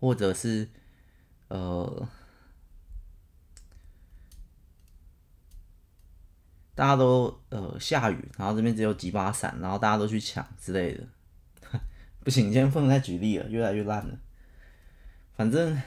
[0.00, 0.68] 或者是
[1.46, 2.08] 呃，
[6.74, 11.06] 大家都呃下雨，然后这边只有几把伞，然后大家都去抢之类的。
[12.24, 14.18] 不行，你今天不能再举例了，越来越烂了。
[15.36, 15.80] 反正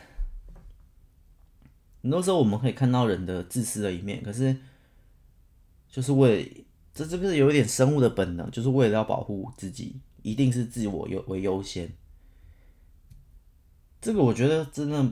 [2.03, 4.55] 很多时候我们可以看到人的自私的一面，可是
[5.89, 6.65] 就是为。
[6.95, 11.91] 这这个有一点生物的本能，就是为了要保护自己，一定是自我优为优先。
[13.99, 15.11] 这个我觉得真的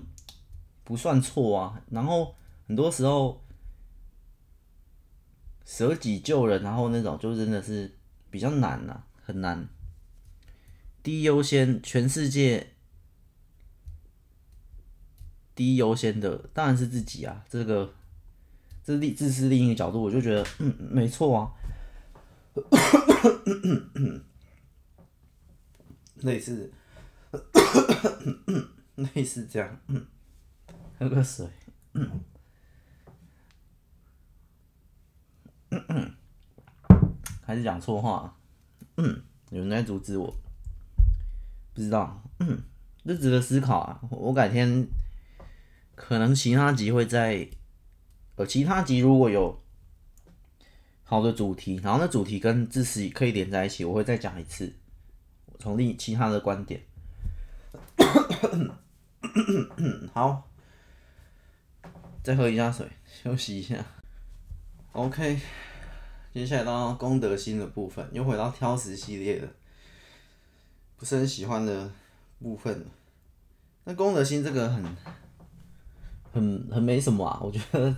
[0.84, 1.82] 不算错啊。
[1.89, 2.36] 然后
[2.67, 3.43] 很多时候
[5.65, 7.97] 舍己救人，然后那种就真的是
[8.30, 9.67] 比较难呐、啊，很难。
[11.01, 12.71] 第一优先，全世界
[15.62, 17.45] 第一优先的当然是自己啊。
[17.47, 17.93] 这个
[18.84, 21.54] 这是另自私另一个角度，我就觉得嗯没错啊。
[26.24, 26.71] 类似，
[29.13, 29.80] 类似这样，
[30.97, 31.47] 喝个水，
[31.93, 32.10] 嗯
[37.43, 38.36] 还是讲错话，
[38.97, 39.21] 嗯
[39.52, 40.34] 有人在阻止我，
[41.76, 42.63] 不知道，嗯
[43.06, 44.02] 这值得思考啊！
[44.10, 44.88] 我改天
[46.04, 47.48] 可能其他集会在，
[48.36, 49.62] 呃，其他集如果有。
[51.04, 54.74] 好的主题，然后那主题跟知识可以连在一起，我会再讲一次，
[55.60, 56.82] 从另其他的观点。
[60.14, 60.50] 好，
[62.24, 63.86] 再喝一下水，休息一下。
[64.94, 65.38] OK，
[66.34, 69.50] 接下来到公德心的部分，又回到挑食系列的，
[70.96, 71.92] 不是很喜欢的
[72.42, 72.86] 部分。
[73.84, 74.82] 那公德心这个很
[76.32, 77.94] 很很没什么啊，我觉得。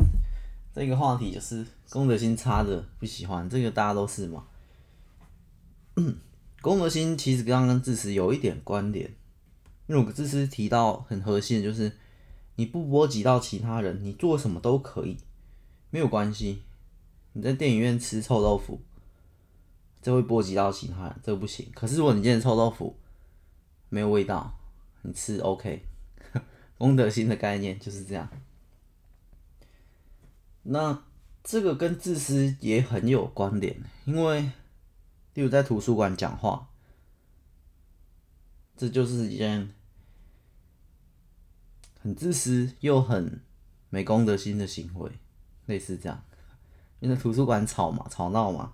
[0.76, 4.44] 这个话题就是公德心差的不喜欢，这个大家都是嘛。
[6.64, 9.06] 公德心其实刚刚自私有一点关联，
[9.86, 11.96] 因为我自私提到很核心的就是
[12.56, 15.18] 你不波及到其他人，你做什么都可以，
[15.92, 16.64] 没有关系。
[17.34, 18.82] 你在电影院吃臭豆腐，
[20.02, 21.68] 这会波及到其他人，这不行。
[21.76, 22.98] 可是如果你今天臭豆腐
[23.90, 24.58] 没有味道，
[25.04, 25.86] 你吃 OK，
[26.78, 28.30] 公德心的概念就是这样。
[30.64, 31.04] 那
[31.44, 34.42] 这个跟自私也很有关联，因为
[35.34, 36.70] 例如在图书馆讲话，
[38.76, 39.74] 这就是一件
[42.00, 43.42] 很自私又很
[43.90, 45.12] 没公德心的行为，
[45.66, 46.24] 类似这样。
[47.00, 48.74] 因为图书馆吵嘛，吵闹嘛。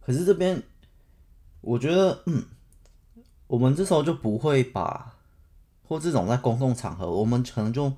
[0.00, 0.62] 可是这边，
[1.60, 2.44] 我觉得，嗯，
[3.46, 5.13] 我们这时候就不会把，
[5.86, 7.92] 或这种在公共场合，我们可能就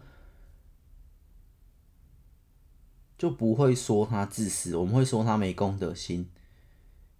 [3.17, 6.29] 就不会说他自私，我们会说他没公德心。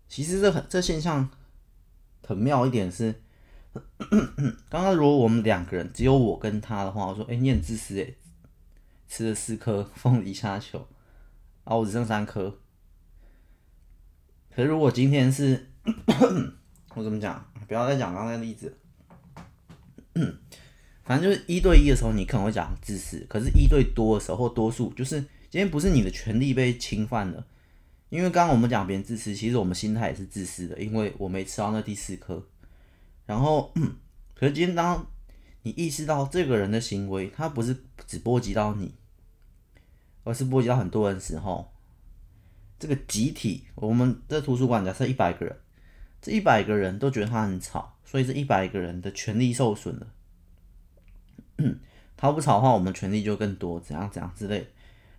[0.09, 1.29] 其实这很这现象
[2.27, 3.23] 很妙一点是，
[4.69, 8.15] 刚刚如果我们两个人只有我跟他的话，我说，哎、你很自私哎，
[9.09, 10.87] 吃了四颗凤梨虾球。
[11.65, 12.59] 啊，我只剩三颗。
[14.55, 15.71] 可是如果今天是，
[16.95, 17.45] 我怎么讲？
[17.67, 18.79] 不要再讲刚才例子。
[20.17, 20.39] 嗯
[21.05, 27.47] 反正就是一对一的时候，你可能会讲自私；可是，一对多的时候或多数，就是今天不是你的权利被侵犯了。
[28.09, 32.45] 因为刚刚我们讲别人自私，其实我们心态也是自私的，因为我没吃到那第四颗。
[33.25, 33.73] 然后，
[34.35, 35.07] 可是今天当
[35.63, 37.77] 你意识到这个人的行为，他不是
[38.07, 38.95] 只波及到你。
[40.25, 41.73] 而是波及到很多人的时候，
[42.81, 45.57] 这个集体，我们在图书馆假设一百个人，
[46.21, 50.07] 这一百个人都觉得他很吵，所以这一百个人的权利受损了。
[52.17, 54.69] 他不吵的话，我们权利就更多，怎样怎样之类。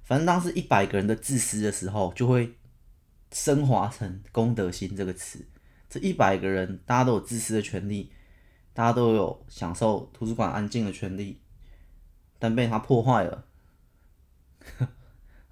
[0.03, 2.55] 反正当时一百个人的自私的时候，就会
[3.31, 5.45] 升华成公德心这个词。
[5.89, 8.11] 这一百个人，大家都有自私的权利，
[8.73, 11.39] 大家都有享受图书馆安静的权利，
[12.39, 13.45] 但被他破坏了。
[14.79, 14.87] 那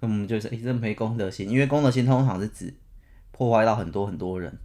[0.00, 2.74] 我们就是一直没公德心，因为公德心通常是指
[3.30, 4.58] 破坏到很多很多人。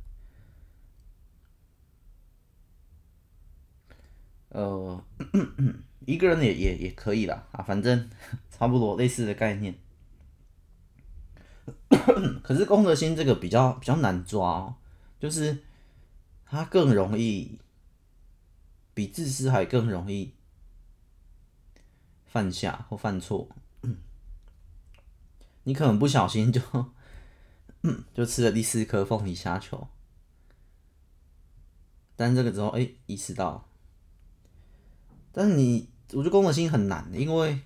[4.52, 5.04] 呃，
[6.06, 8.10] 一个人也也也可以啦，啊，反正
[8.52, 9.76] 差不多类似的概念。
[12.44, 14.76] 可是公德心这个比较比较难抓哦，
[15.20, 15.64] 就是
[16.46, 17.60] 它更容易
[18.94, 20.34] 比自私还更容易
[22.26, 23.48] 犯下或犯错。
[25.64, 26.62] 你可能不小心就，
[28.14, 29.88] 就吃了第四颗凤梨虾球，
[32.16, 33.70] 但这个时候哎、意识到，
[35.32, 37.60] 但是你我觉得公德心很难，因为，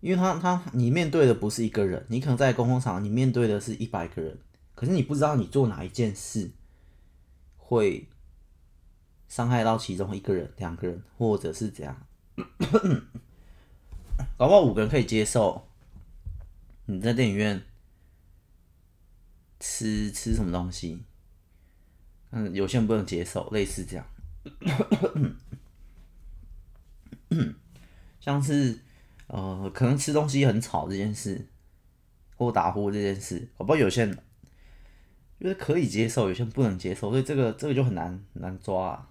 [0.00, 4.38] 因为他他你面对的不是一个人，你可能在公共场你面对的是一百个人，
[4.74, 6.50] 可是你不知道你做哪一件事
[7.56, 8.08] 会
[9.26, 12.06] 伤害到其中一个人、两个人，或者是怎样，
[14.38, 15.66] 搞不好五个人可以接受。
[16.88, 17.60] 你在电影院
[19.58, 21.02] 吃吃什么东西？
[22.30, 24.06] 嗯，有些人不能接受，类似这样，
[28.20, 28.78] 像是
[29.28, 31.46] 呃，可能吃东西很吵这件事，
[32.36, 34.18] 或打呼这件事，我不知道有些人
[35.40, 39.08] 就是可以接受，有些人不能接受，所以这个这个就很难很难抓啊。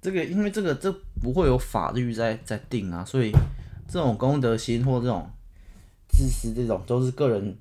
[0.00, 3.30] 这个因为这个这不会有法律在在定啊，所以
[3.86, 5.30] 这种公德心或这种
[6.08, 7.56] 自私这种都是个人，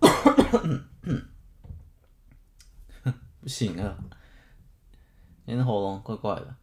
[3.40, 3.96] 不行啊，
[5.46, 6.56] 今天喉咙怪怪的。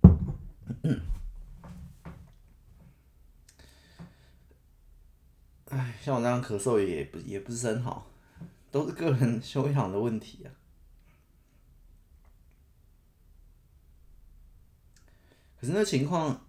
[5.68, 8.06] 哎，像我那样咳嗽也不也不是很好，
[8.70, 10.48] 都是个人修养的问题啊。
[15.60, 16.46] 可是那情况，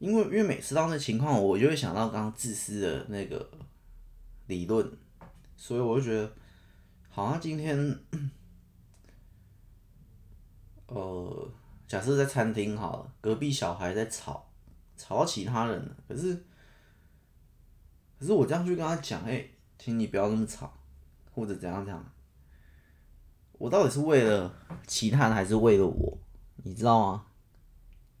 [0.00, 3.48] 因为因为每次到那情况，我就会想到刚刚自私的那个
[4.48, 4.98] 理论，
[5.56, 6.32] 所以我就觉得，
[7.18, 7.98] 好像今天，
[10.86, 11.50] 呃，
[11.88, 14.48] 假设在餐厅好了，隔壁小孩在吵，
[14.96, 16.36] 吵到其他人了，可是，
[18.20, 19.44] 可是我这样去跟他讲，哎，
[19.80, 20.72] 请你不要那么吵，
[21.34, 22.12] 或者怎样怎样。
[23.54, 24.54] 我到底是为了
[24.86, 26.16] 其他人还是为了我？
[26.62, 27.26] 你知道吗？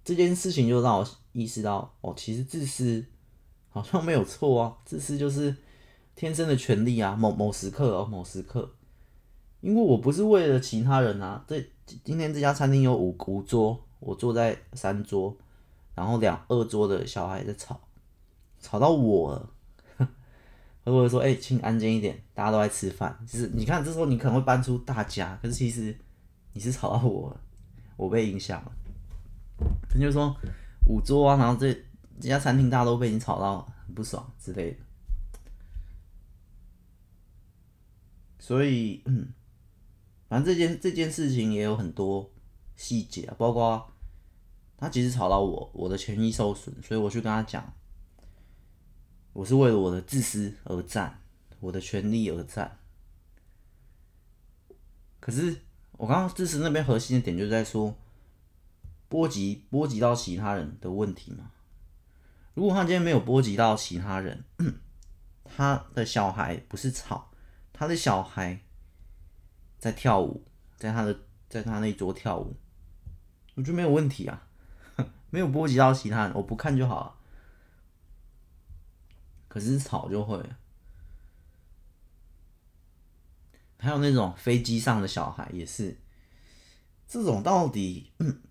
[0.04, 3.06] 这件事情就让我意识到，哦，其实自私
[3.68, 5.54] 好像没有错啊，自私就是
[6.16, 7.14] 天生的权利啊。
[7.14, 8.74] 某某时刻哦，某时刻，
[9.60, 11.44] 因为我不是为了其他人啊。
[11.46, 11.60] 这
[12.04, 15.36] 今天这家餐厅有五五桌，我坐在三桌，
[15.94, 17.80] 然后两二桌的小孩在吵，
[18.60, 19.50] 吵到我了，
[20.84, 23.18] 或者说，哎、请安静一点，大家都在吃饭。
[23.26, 25.96] 就是你看，这时候你可能会搬出大家，可是其实
[26.52, 27.40] 你是吵到我了，
[27.96, 28.72] 我被影响了。
[29.90, 30.36] 他就说
[30.86, 31.72] 五桌啊，然后这
[32.20, 34.78] 这家餐厅大家都被你吵到很不爽之类的。
[38.38, 39.28] 所以，嗯，
[40.28, 42.30] 反正这件这件事情也有很多
[42.76, 43.90] 细节啊，包括
[44.76, 47.72] 他其实吵到我，我的权益受损，所以我去跟他讲。
[49.32, 51.22] 我是为了我的自私而战，
[51.60, 52.78] 我的权利而战。
[55.20, 55.62] 可是
[55.92, 57.94] 我刚刚自私那边核心的点就在说，
[59.08, 61.52] 波及波及到其他人的问题嘛。
[62.54, 64.44] 如果他今天没有波及到其他人，
[65.44, 67.30] 他的小孩不是吵，
[67.72, 68.64] 他的小孩
[69.78, 70.44] 在跳舞，
[70.76, 71.18] 在他的
[71.48, 72.56] 在他那一桌跳舞，
[73.54, 74.48] 我觉得没有问题啊，
[75.30, 77.14] 没有波及到其他人，我不看就好了。
[79.48, 80.44] 可是吵就会，
[83.78, 85.96] 还有那种飞机上的小孩也是，
[87.06, 88.42] 这种到底，嗯，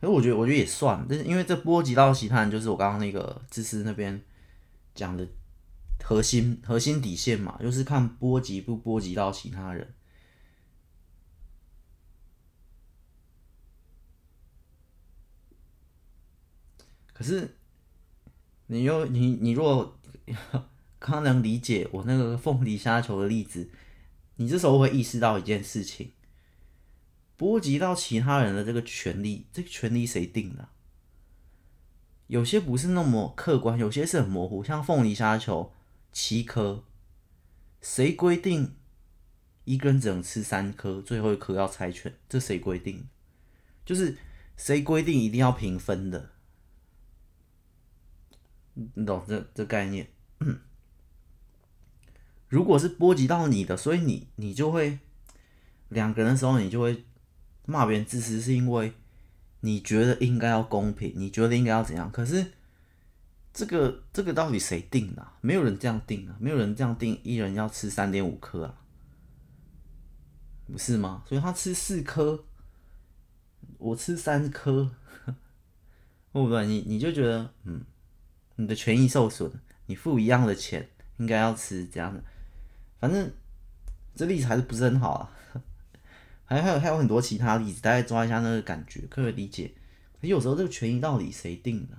[0.00, 4.22] 可是我觉得，我觉得也算，但是因为这波及到其他人，就是我刚刚那个知识那边
[4.94, 5.28] 讲的
[6.10, 9.94] 核心核心底线嘛，就是看波及不波及到其他人。
[17.12, 17.56] 可是。
[18.72, 19.98] 你又你你若
[21.00, 23.68] 刚能理解我那个凤梨虾球的例子，
[24.36, 26.12] 你这时候会意识到一件事情：
[27.36, 30.68] 波及到其他人的这个权利，这个权利谁定的？
[32.28, 34.62] 有些不是那么客观，有些是很模糊。
[34.62, 35.72] 像凤梨虾球
[36.12, 36.84] 七颗，
[37.80, 38.74] 谁规定
[39.64, 42.12] 一个人只能吃三颗，最后一颗要猜拳？
[42.28, 43.08] 这谁规定？
[43.84, 44.18] 就是
[44.56, 46.30] 谁规定一定要平分的？
[48.74, 50.08] 你懂这这概念？
[52.48, 54.98] 如果是波及到你的，所以你你就会
[55.88, 57.04] 两个人的时候，你就会
[57.66, 58.92] 骂别人自私，是因为
[59.60, 62.10] 你觉得应该要公平，你觉得应该要怎样？
[62.10, 62.52] 可是
[63.52, 65.26] 这个这个到底谁定的？
[65.40, 68.74] 没有人这样定啊，没有人这样定，一人要吃三点五颗啊，
[70.70, 71.22] 不是吗？
[71.26, 72.44] 所以他吃四颗，
[73.78, 74.90] 我吃三颗，
[76.32, 76.66] 会不对？
[76.66, 77.84] 你你就觉得嗯。
[78.56, 79.50] 你的权益受损，
[79.86, 80.86] 你付一样的钱，
[81.16, 82.22] 应该要吃这样的，
[82.98, 83.32] 反正
[84.14, 85.32] 这例子还是不是很好啊。
[86.44, 89.72] 还还有还有很多其他例子，大家抓一下那个感觉，可以理解。
[90.20, 91.96] 可有时候这个权益到底谁定的？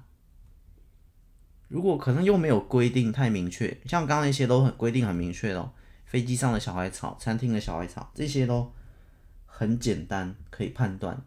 [1.71, 5.71] 如果可能又没有规定太明确，像刚刚那些都很规定很明确哦，
[6.05, 8.73] 飞机上的小孩吵，餐厅的小孩吵，这些都
[9.45, 11.23] 很简单可以判断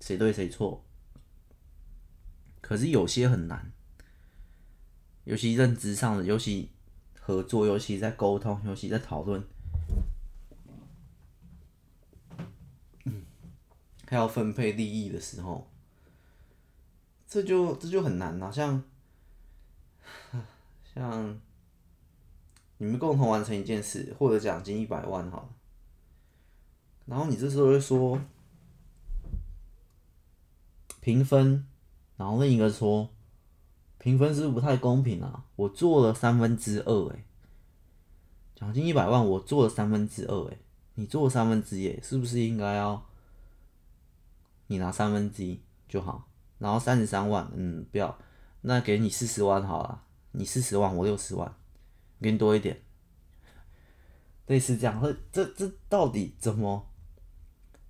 [0.00, 0.82] 谁对谁错。
[2.62, 3.70] 可是有些很难。
[5.24, 6.70] 尤其认知上的，尤其
[7.20, 9.44] 合作，尤其在沟通，尤其在讨论，
[14.06, 15.68] 还要分配利益的时候，
[17.26, 18.52] 这就这就很难了。
[18.52, 18.82] 像
[20.96, 21.38] 像
[22.78, 25.48] 你们共同完成一件事，获得奖金一百万，好了，
[27.04, 28.18] 然后你这时候会说
[31.00, 31.66] 平分，
[32.16, 33.10] 然后另一个说。
[33.98, 35.46] 评分是不是不太公平啊？
[35.56, 37.24] 我做了三分之二，哎，
[38.54, 40.58] 奖金一百万，我做了三分之二，哎，
[40.94, 43.04] 你做了三分之一，是不是应该要
[44.68, 46.28] 你拿三分之一就好？
[46.58, 48.16] 然后三十三万，嗯，不要，
[48.60, 50.04] 那给你四十万好了，
[50.36, 51.54] 你四十万，我六十万，
[52.20, 52.80] 给你多一点，
[54.46, 56.86] 类似这样，这这到底怎么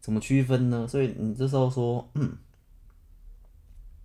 [0.00, 0.86] 怎么区分呢？
[0.88, 2.38] 所以你这时候说，嗯。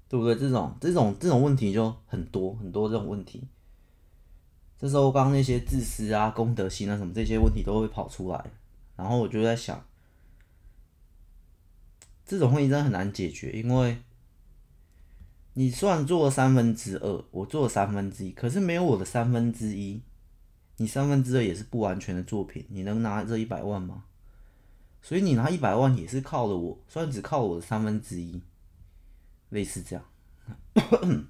[0.09, 0.35] 对不对？
[0.35, 3.47] 这种这种这种问题就很多很多这种问题。
[4.77, 8.51] 这时候刚刚那些自私啊、公德心啊什么这些问题都会跑出来，
[8.97, 9.85] 然后我就在想，
[12.25, 14.01] 这种问题真的很难解决，因为
[15.53, 20.01] 你算做三分之二，我做三分之一，可是没有我的三分之一，
[20.77, 24.05] 你三分之二也是不完全的作品，你能拿这一百万吗？
[25.01, 28.41] 所以你拿一百万也是靠了我，虽然只靠我的三分之一。
[29.49, 30.05] 类似这样，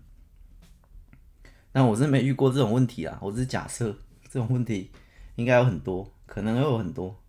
[1.72, 3.18] 但我是没遇过这种问题啊。
[3.20, 3.98] 我只是假设
[4.30, 4.92] 这种问题
[5.38, 7.21] 应该有很多，可能会有很多。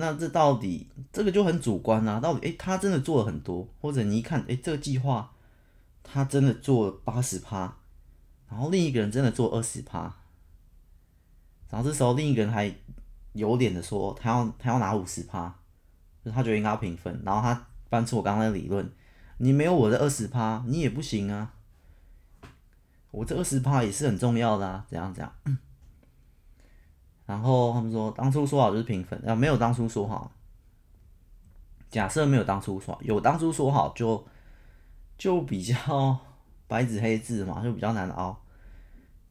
[0.00, 2.20] 那这到底这个就很主观啊？
[2.20, 5.32] 到底诶、他真的做了很多，或者你一看诶、这个计划
[6.04, 7.76] 他真的做八十趴，
[8.48, 10.02] 然后另一个人真的做二十趴，
[11.68, 12.72] 然后这时候另一个人还
[13.32, 15.52] 有脸的说他要他要拿五十趴，
[16.24, 18.88] 就他觉得应该要平分，然后他搬出我刚刚的理论。
[19.38, 21.54] 你没有我的二十趴，你也不行啊。
[23.10, 25.32] 我这二十趴也是很重要的啊，怎样怎样。
[27.28, 30.32] 然后他们说，当初说好就是平分，啊，没有当初说好。
[31.90, 34.26] 假设没有当初说好，有当初说好就
[35.18, 36.18] 就比较
[36.66, 38.34] 白纸黑字嘛，就比较难熬。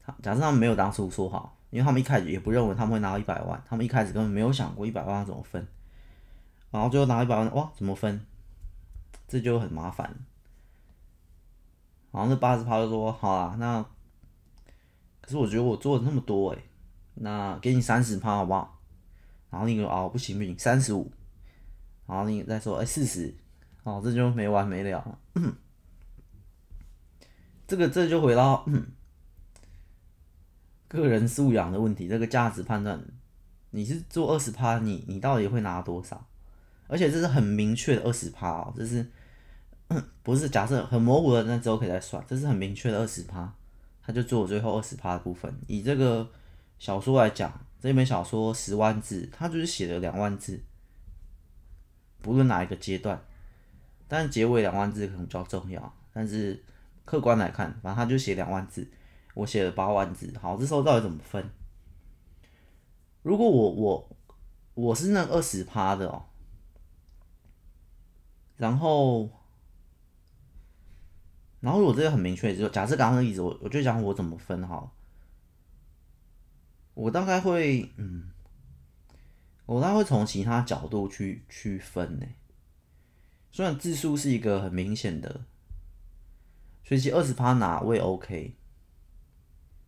[0.06, 5.68] 他假设他们没有当初说好，因为他们一开始也不认为他们会拿到一百万，他们一开始根本没有想过一百万要怎么分，
[6.70, 8.24] 然后最后拿一百万，哇，怎么分？
[9.28, 10.16] 这就很麻烦。
[12.12, 13.84] 然后那八十趴就说好啦，那
[15.22, 16.64] 可是我觉得我做了那么多诶、
[17.20, 18.80] 那给你三十趴好不好？
[19.49, 21.11] 然后那个哦不行不行，三十五。
[22.05, 23.36] 然后你再说，哎，四十，
[23.84, 25.20] 哦，这就没完没了了。
[27.68, 28.65] 这个这就回到
[30.88, 33.03] 个人素养的问题，这个价值判断，
[33.72, 36.26] 你是做二十趴，你你到底会拿多少？
[36.88, 39.05] 而且这是很明确的二十趴哦，这是
[40.24, 42.24] 不是假设很模糊的，那之后可以再算。
[42.26, 43.53] 这是很明确的二十趴，
[44.01, 45.53] 他就做最后二十趴的部分。
[45.68, 46.30] 以这个
[46.80, 50.61] 小说来讲，这本小说十万字，他就是写了两万字。
[52.21, 53.21] 不论哪一个阶段，
[54.07, 55.93] 但结尾两万字可能比较重要。
[56.11, 56.63] 但是
[57.05, 58.88] 客观来看，反正他就写两万字，
[59.34, 60.34] 我写了八万字。
[60.41, 61.49] 好，这时候到底怎么分？
[63.21, 64.17] 如果我我
[64.73, 66.25] 我是那二十趴的哦，
[68.55, 69.30] 然后
[71.59, 74.91] 然后我这个很明确，就假设刚刚的例子，我我就讲我怎么分哈。
[76.98, 78.32] 我大概会嗯。
[79.68, 82.26] 我大概会从其他角度去区分呢。
[83.52, 85.41] 虽然字数是一个很明显的，
[86.86, 88.56] 所以其实二十趴拿我也 OK，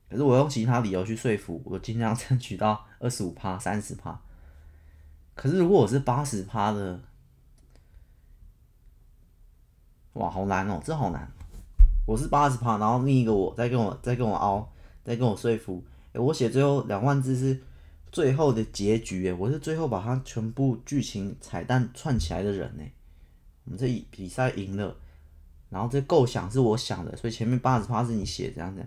[0.09, 4.19] 可是我用其他理由去说服我，尽量争取到二十五趴、三十趴。
[5.33, 6.99] 可是如果我是八十趴的，
[10.13, 11.31] 哇，好难哦，这好难。
[12.05, 14.69] 我是八十趴，然后另一个我再跟我再跟我凹，
[15.05, 15.81] 再跟我说服，
[16.13, 17.61] 欸，我写最后两万字是。
[18.11, 22.83] 最后的结局，我是最后把它全部剧情彩蛋串起来的人呢。
[23.65, 24.97] 我们这比赛赢了，
[25.69, 28.83] 然后这构想是我想的，所以前面八十趴是你写这样子。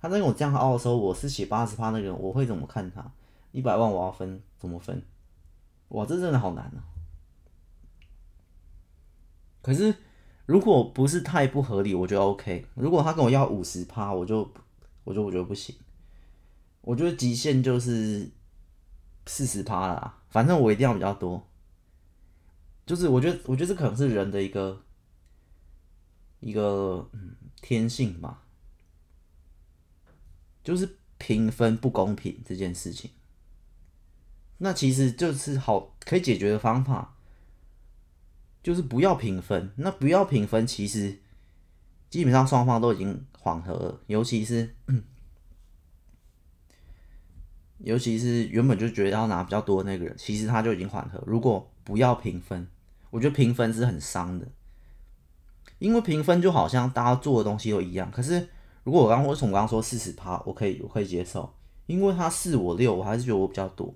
[0.00, 3.08] 他在跟我这样凹的时候，我是写八十趴那个人，我会怎么看他？
[3.52, 5.00] 一百万我要分怎么分？
[5.90, 6.82] 哇，这真的好难啊！
[9.62, 9.94] 可是
[10.46, 12.66] 如果不是太不合理，我觉得 OK。
[12.74, 14.50] 如果他跟我要五十趴，我就
[15.04, 15.72] 我就我觉得不行。
[16.84, 18.30] 我觉得极限就是。
[19.26, 21.48] 四十趴啦，反正我一定要比较多。
[22.84, 24.84] 就是我觉得，我觉得这可能是人的一个
[26.40, 28.42] 一个嗯天性吧，
[30.62, 33.12] 就是平分不公平这件事情。
[34.58, 37.16] 那其实就是好可以解决的方法，
[38.62, 39.72] 就是不要平分。
[39.76, 41.18] 那不要平分，其实
[42.10, 44.76] 基本上双方都已经缓和了，尤其是。
[47.84, 51.22] 尤其是原本就觉得要拿比较多那个人，其实他就已经缓和。
[51.26, 52.66] 如果不要平分，
[53.10, 54.48] 我觉得平分是很伤的，
[55.78, 58.10] 因为平分就好像大家做的东西都一样。
[58.10, 58.48] 可是
[58.84, 61.52] 如果我刚我从刚刚说四十趴，我可以我可以接受，
[61.84, 63.94] 因为他四我六，我还是觉得我比较多。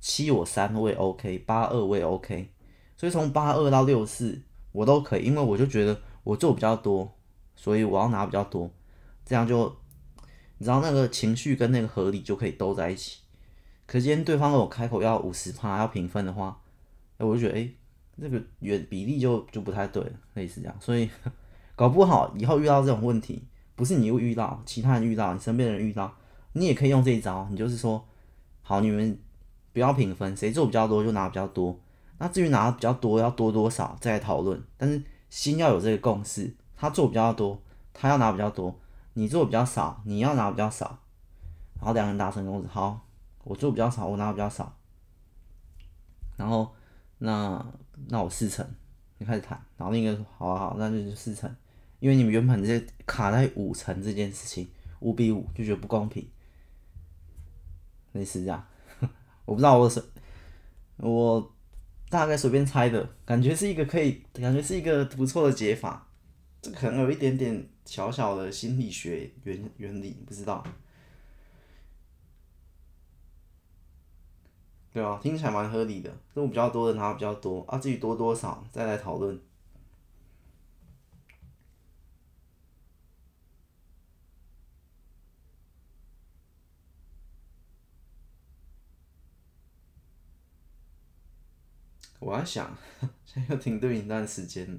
[0.00, 2.50] 七我三我也 OK，八二我也 OK，
[2.96, 4.42] 所以从八二到六四
[4.72, 7.16] 我都可以，因为我就觉得我做比较多，
[7.54, 8.68] 所以我要拿比较多，
[9.24, 9.72] 这样就。
[10.62, 13.18] 你知道那个情绪跟那个合理就可以兜在一起。
[13.84, 16.56] 可是今天对方如果开口要五十趴要平分的话，
[17.18, 17.68] 哎，我就觉得哎，
[18.20, 20.00] 这个原比例就就不太对，
[20.34, 20.76] 类似这样。
[20.78, 21.10] 所以
[21.74, 23.42] 搞不好以后遇到这种问题，
[23.74, 26.16] 不是你又遇到，其他人遇到，你身边的人遇到，
[26.52, 27.44] 你也可以用这一招。
[27.50, 28.06] 你就是说，
[28.62, 29.18] 好，你们
[29.72, 31.76] 不要平分，谁做比较多就拿比较多。
[32.18, 37.60] 那至于拿比较多要多多少再来讨论，但是心要有这个共识，他做比较多，
[37.92, 38.78] 他要拿比较多。
[39.14, 40.98] 你做比较少，你要拿比较少，
[41.76, 42.68] 然后两个人达成共识。
[42.68, 43.06] 好，
[43.44, 44.74] 我做比较少，我拿比较少，
[46.36, 46.74] 然后
[47.18, 47.64] 那
[48.08, 48.66] 那我四成，
[49.18, 51.54] 你开始谈，然后另一个说好啊好，那就是四成，
[52.00, 54.68] 因为你们原本这卡在五成这件事情，
[55.00, 56.26] 五比五就觉得不公平，
[58.12, 58.66] 类似这样，
[59.44, 60.02] 我不知道我是
[60.96, 61.52] 我
[62.08, 66.08] 大概随便猜的，感觉是一个可以，感觉是一个不错的解法。
[66.60, 70.64] 这可能有一点点小小的心理学原原理，不知道，
[74.92, 76.10] 对啊，听起来蛮合理的。
[76.34, 79.40] 做比较多的拿比较多，啊，至于多多少再来讨论。
[92.20, 92.76] 我在想，
[93.26, 94.78] 现在又停顿一段时间。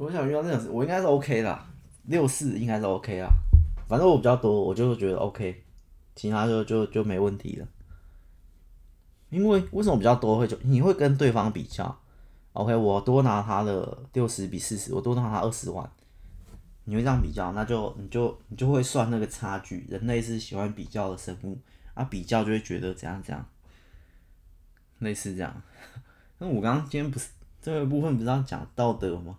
[0.00, 1.60] 我想遇到那种，我应该是 OK 的，
[2.04, 3.28] 六四应该是 OK 啦。
[3.86, 5.62] 反正我比较多，我就觉得 OK，
[6.16, 7.68] 其他就就就没问题了。
[9.28, 11.94] 因为为什么比较多会就你会跟对方比较
[12.54, 15.88] ？OK，我多拿他的六十比四十，我多拿他二十万，
[16.84, 19.86] 你会这样比较，那就你就你就会算那个差距。
[19.86, 21.58] 人类是喜欢比较的生物，
[21.92, 23.46] 啊，比较就会觉得怎样怎样，
[25.00, 25.62] 类似这样。
[26.38, 27.28] 那我刚刚今天不是
[27.60, 29.36] 这个部分不是要讲道德吗？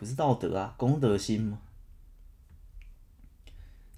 [0.00, 1.58] 不是道德啊，公德心吗？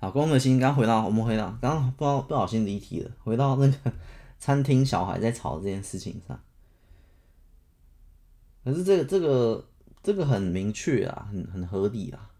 [0.01, 0.59] 好，公德心。
[0.59, 3.93] 刚回到我们回到刚刚不不小心离题了，回到那个
[4.41, 6.43] 餐厅小孩在吵这件事情上。
[8.65, 9.69] 可是这个这个
[10.03, 12.33] 这个很明确啊，很很合理啊。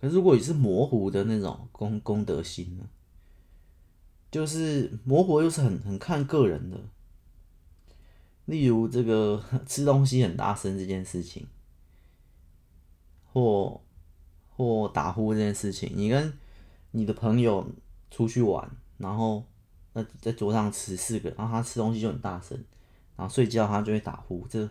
[0.00, 2.84] 可是如果你是模糊的那种公公德心呢？
[4.28, 6.76] 就是模糊又是很很看个人的。
[8.46, 11.46] 例如这个 吃东西很大声这件事情，
[13.36, 13.78] 或
[14.48, 16.32] 或打呼这件事情，你跟
[16.92, 17.70] 你的朋友
[18.10, 18.66] 出去玩，
[18.96, 19.44] 然后
[19.92, 22.56] 那在桌上吃四个，然后他吃东西就很大声，
[23.14, 24.66] 然后睡觉他就会打呼，这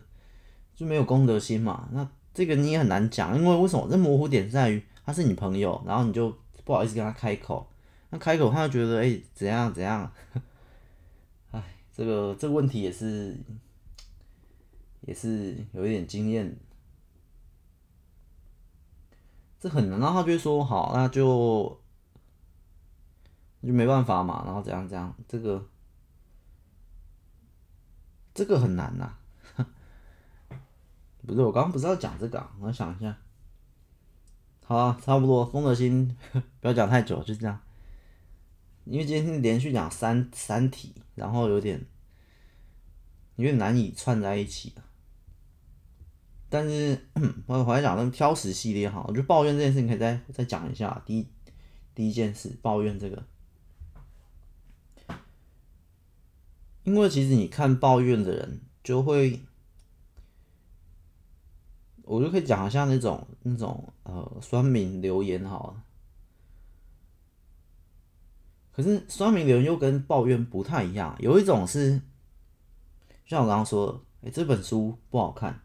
[0.74, 1.88] 就没有公德心嘛？
[1.92, 3.88] 那这个你也很难讲，因为为什么？
[3.88, 7.70] 这模糊点在于他是你朋友，然后你就不好意思跟他开口，
[8.10, 10.12] 那开口他就觉得哎、怎样怎样，
[11.54, 11.64] 哎，
[11.96, 13.38] 这个这个问题也是
[15.02, 16.58] 也是有一点经验，
[19.66, 21.82] 这很难，然后他就会说好，那就。
[23.66, 25.68] 就没办法嘛，然后怎样怎样，这个
[28.32, 29.12] 这个很难呐、
[31.26, 33.18] 不是，我刚刚不是要讲这个、我想一下。
[34.64, 36.16] 好啊，差不多，公德心
[36.62, 37.60] 不要讲太久，就这样。
[38.84, 41.84] 因为今天连续讲三三题，然后有点
[43.38, 44.76] 有点难以串在一起。
[46.56, 46.98] 但是
[47.48, 51.04] 我我还讲那个挑食系列哈，我觉得抱怨这件事情可以再再讲一下。
[51.06, 51.28] 第一
[51.94, 53.26] 第一件事，抱怨这个。
[56.86, 59.42] 因为其实你看抱怨的人，就会，
[62.04, 65.84] 我就可以讲一下那种那种呃酸民留言好了。
[68.72, 72.00] 可是酸民留言又跟抱怨不太一样，有一种是，
[73.26, 75.65] 像我刚刚说，哎、这本书不好看，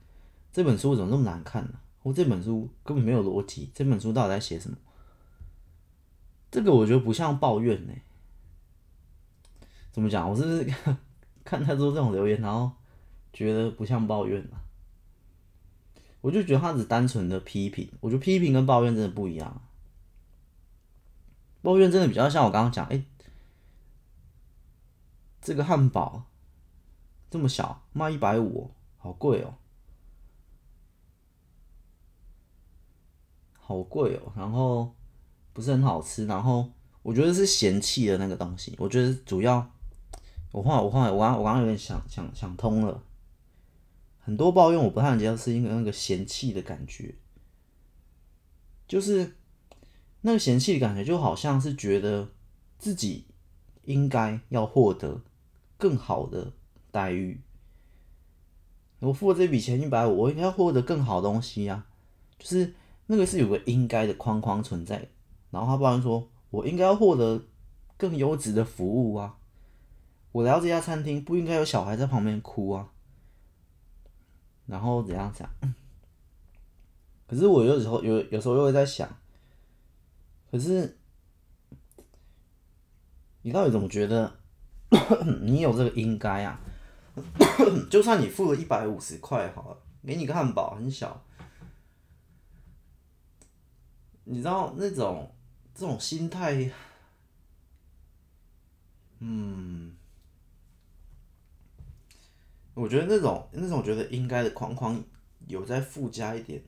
[0.53, 1.80] 这本书怎么那么难看呢、啊？
[2.03, 4.76] 或这本书根本没有逻辑，这本书到底在写什么？
[6.51, 7.92] 这个我觉得不像抱怨呢、
[9.92, 10.28] 怎么讲？
[10.28, 10.66] 我是？
[11.42, 12.70] 看太多这种留言，然后
[13.32, 14.61] 觉得不像抱怨啊，
[16.20, 17.90] 我就觉得他只单纯的批评。
[18.01, 19.62] 我觉得批评跟抱怨真的不一样，
[21.62, 23.03] 抱怨真的比较像我刚刚讲，哎，
[25.40, 26.24] 这个汉堡
[27.30, 29.55] 这么小，卖一百五，好贵哦，
[33.71, 34.93] 好贵哦，然后
[35.53, 36.68] 不是很好吃，然后
[37.05, 39.71] 我觉得是嫌弃的那个东西，我觉得主要。
[40.51, 43.01] 我后来，我后来，我刚，我刚有点想想想通了。
[44.18, 47.14] 很多抱怨我不太能接受，是因为那个嫌弃的感觉，
[48.89, 49.37] 就是
[50.23, 52.29] 那个嫌弃的感觉，就好像是觉得
[52.77, 53.27] 自己
[53.85, 55.23] 应该要获得
[55.79, 56.53] 更好的
[56.91, 57.41] 待遇。
[58.99, 61.87] 我付了这笔钱一百五，我应该获得更好东西呀。
[62.37, 62.75] 就是
[63.12, 65.11] 那个是有个应该的框框存在，
[65.50, 67.42] 然后他抱怨说，我应该要获得
[67.96, 69.36] 更优质的服务啊。
[70.30, 72.88] 我来到这家餐厅不应该有小孩在旁边哭啊，
[74.66, 75.50] 然后怎样讲？
[77.26, 79.08] 可是我有时候有有时候又会在想，
[80.48, 80.96] 可是
[83.42, 84.32] 你到底怎么觉得
[85.42, 86.61] 你有这个应该啊？
[87.90, 91.20] 就算你付了一百五十块好了，给你个汉堡很小，
[94.31, 95.35] 你知道那种
[95.74, 96.70] 这种心态，
[99.18, 99.97] 嗯。
[102.74, 105.03] 我觉得那种那种觉得应该的框框
[105.49, 106.62] 有在附加一点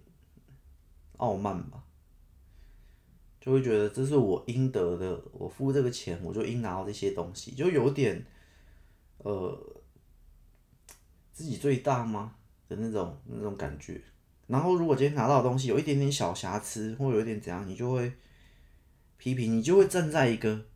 [1.19, 1.85] 傲慢吧，
[3.41, 8.27] 就会觉得这是我应得的，我付这个钱我就应拿到这些东西，就有点
[9.19, 9.83] 呃
[11.33, 12.35] 自己最大吗
[12.69, 14.03] 的那种那种感觉。
[14.53, 18.13] 然后如果今天拿到的东西有一点点小瑕疵，或有一点怎样，你就会
[19.17, 20.67] 批评，你就会站在一个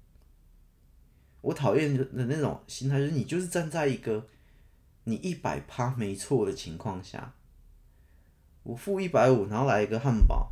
[1.42, 4.26] 我讨厌的那种心态，就是你就是站在一个。
[5.08, 7.32] 你一百趴没错的情况下，
[8.64, 10.50] 我付一百五，然后来一个汉堡，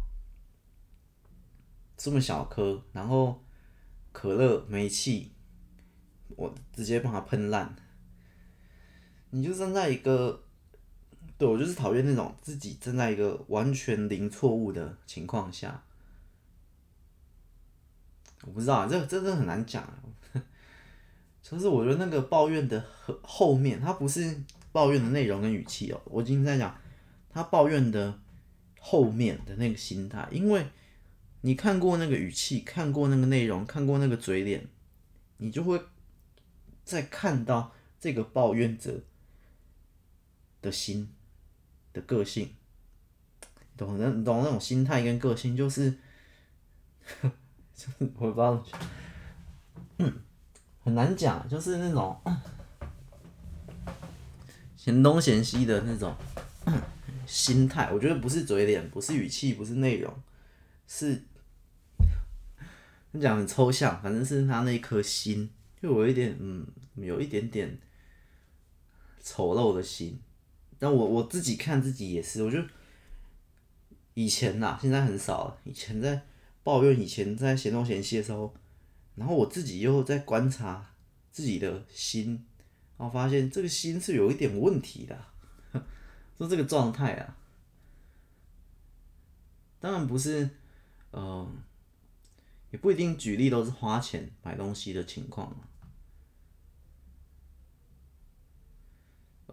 [1.97, 3.43] 这么小颗，然后
[4.13, 5.33] 可乐煤气，
[6.37, 7.75] 我直接把它喷烂。
[9.31, 10.44] 你就站在一个
[11.37, 15.83] 对，我就是讨厌那种自己站在一个完全零错误的情况下。
[18.43, 19.99] 我不知道啊，这真的很难讲啊。
[21.43, 26.79] 就是我觉得那个抱怨的后后面，他不是抱怨的内容跟语气哦，我今天在讲
[27.31, 28.19] 他抱怨的
[28.79, 30.67] 后面的那个心态，因为
[31.41, 34.69] 你看过那个语气，看过那个内容，看过那个嘴脸，
[35.39, 35.81] 你就会
[36.85, 39.01] 再看到这个抱怨者
[40.63, 41.11] 的心
[41.95, 42.55] 的个性，
[43.79, 45.97] 懂那懂那种心态跟个性，就是，
[48.17, 48.63] 我不知道，
[49.97, 50.21] 嗯。
[50.87, 52.21] 很难讲，就是那种
[54.77, 56.15] 嫌东嫌西的那种
[57.27, 57.91] 心态。
[57.91, 60.15] 我觉得不是嘴脸，不是语气，不是内容，
[60.87, 61.25] 是
[63.13, 65.49] 你讲很抽象，反正是他那一颗心，
[65.81, 66.67] 就有一点嗯，
[66.97, 67.79] 有一点点
[69.23, 70.21] 丑陋的心。
[70.85, 72.59] 但我我自己看自己也是，我就
[74.13, 75.57] 以前呐，现在很少。
[75.65, 76.27] 以前在
[76.63, 78.55] 抱怨，以前在嫌东嫌西的时候。
[79.15, 80.91] 然后我自己又在观察
[81.31, 82.45] 自己的心，
[82.99, 85.19] 然后发现这个心是有一点问题的，
[86.37, 87.37] 说这个状态啊，
[89.81, 90.51] 当然不是，
[91.13, 91.49] 呃，
[92.73, 95.57] 也不一定举例都是花钱买东西的情况，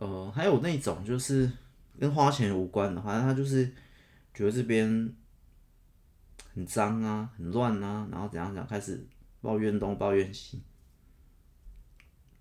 [0.02, 1.52] 呃，还有那种就是
[2.00, 3.72] 跟花钱无关的，好像他就是
[4.34, 5.14] 觉得这边
[6.56, 9.06] 很脏啊，很乱啊，然后怎样怎样开始。
[9.42, 10.62] 抱怨东抱怨西，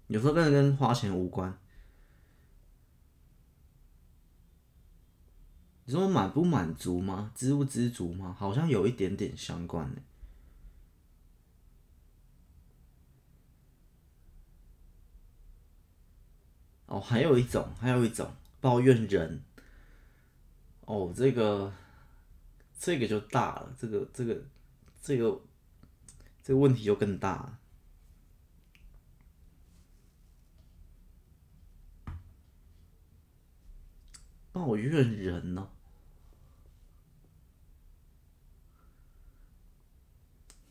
[0.07, 1.59] 有时候真的跟花钱无关。
[5.87, 7.33] 你说满不满足吗？
[7.35, 8.37] 知不知足吗？
[8.39, 10.03] 好像有一点点相关呢。
[16.91, 18.29] 哦，还有一种，还有一种
[18.61, 19.41] 抱怨人。
[20.87, 21.73] 哦，这个，
[22.79, 24.43] 这个就大了，这个，这个，
[25.01, 25.41] 这个。
[26.43, 27.59] 这个问题就更大了。
[34.51, 35.69] 抱怨人呢？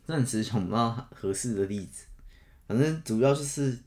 [0.06, 2.08] 暂时想不到合适的例子。
[2.68, 3.80] 反正主要就是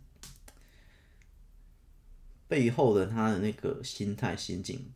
[2.52, 4.92] 背后的他的那个心态心境。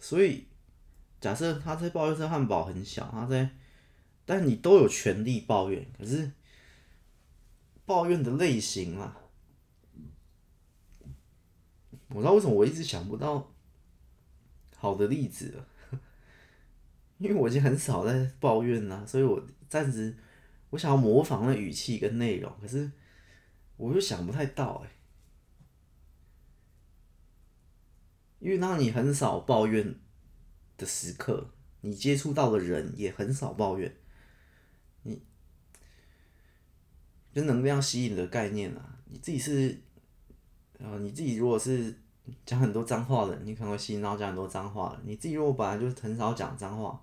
[0.00, 0.48] 所以，
[1.20, 3.48] 假设他在抱怨这汉堡很小，他在。
[4.28, 6.32] 但你都有权利抱怨，可是
[7.84, 9.16] 抱怨的类型啊，
[12.08, 13.54] 我知道为什么我一直想不到
[14.74, 15.62] 好的例子，
[17.18, 20.16] 因为我已经很少在抱怨了，所以我暂时
[20.70, 22.90] 我想要模仿那语气跟内容，可是
[23.76, 24.90] 我又想不太到哎，
[28.38, 29.94] 因为当你很少抱怨
[30.76, 33.94] 的时刻，你接触到的人也很少抱怨。
[35.02, 35.22] 你，
[37.32, 39.80] 就能量吸引的概念啊，你自己是，
[40.78, 41.94] 呃，你自己如果是
[42.44, 45.00] 讲很多脏话的，你可能会吸引到讲很多脏话的。
[45.04, 47.00] 你自己如果本来就很少讲脏话，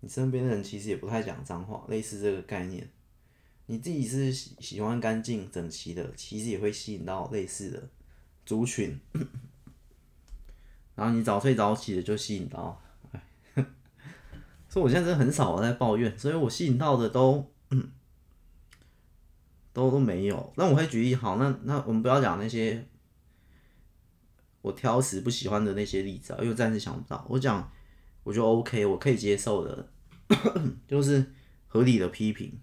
[0.00, 2.88] 你身边的人其实也不太讲脏话，类似这个概念。
[3.66, 7.88] 你自己是喜喜欢干净整齐的，其实也会吸引到类似的
[8.44, 9.00] 族群。
[10.96, 12.82] 然后你早睡早起的就吸引到。
[14.68, 17.52] 所以我现在真的很少在抱怨，所以我吸引到的都，
[19.72, 20.52] 都都没有。
[20.56, 22.86] 那我会举例，好，那那我们不要讲那些
[24.62, 27.24] 我挑食不喜欢的那些例子啊，因为暂时想不到。
[27.28, 27.70] 我讲，
[28.24, 29.88] 我觉得 OK，我可以接受的，
[30.88, 31.32] 就是
[31.68, 32.60] 合理的批评。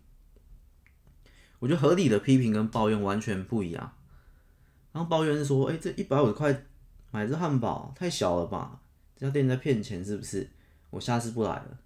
[1.60, 3.96] 我觉得合理的批评跟抱怨完全不一样。
[4.92, 6.66] 然后抱怨是说，哎、这一百五十块
[7.14, 8.82] 买这汉堡太小了吧？
[9.16, 10.50] 这家店在骗钱是不是？
[10.90, 11.80] 我下次不来了。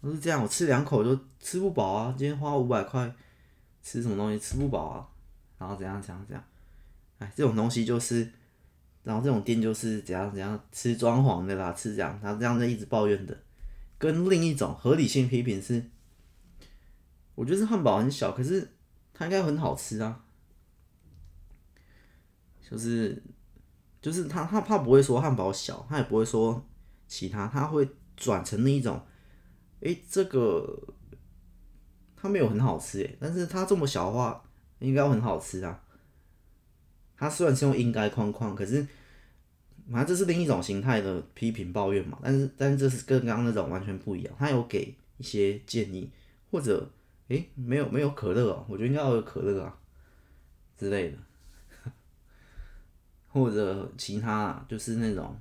[0.00, 2.14] 都是这样，我吃两口就吃不饱啊！
[2.16, 3.12] 今天花五百块
[3.82, 5.08] 吃什么东西吃不饱啊？
[5.58, 6.44] 然后怎样怎样怎样？
[7.18, 8.30] 哎，这种东西就是，
[9.02, 13.36] 然后这种店就是怎样怎样吃装潢的啦，吃这样，他这样在一直抱怨的。
[13.98, 15.84] 跟另一种合理性批评是，
[17.34, 18.70] 我觉得这汉堡很小，可是
[19.12, 20.24] 它应该很好吃啊。
[22.68, 23.22] 就是
[24.02, 26.62] 就是他他他不会说汉堡小，他也不会说
[27.06, 29.00] 其他，他会转成那一种。
[29.80, 30.80] 诶、这个
[32.14, 34.44] 它没有很好吃诶，但是它这么小的话，
[34.78, 35.82] 应该很好吃啊。
[37.16, 38.86] 他虽然是用应该框框，可是，
[39.90, 42.16] 反正这是另一种形态的批评抱怨嘛。
[42.22, 44.32] 但是，但是这是跟刚刚那种完全不一样。
[44.38, 46.08] 他有给一些建议，
[46.52, 46.88] 或者，
[47.26, 49.76] 诶、没有没有可乐哦，我觉得应该要有可乐啊
[50.78, 51.18] 之类的，
[53.32, 55.34] 或者其他就是那种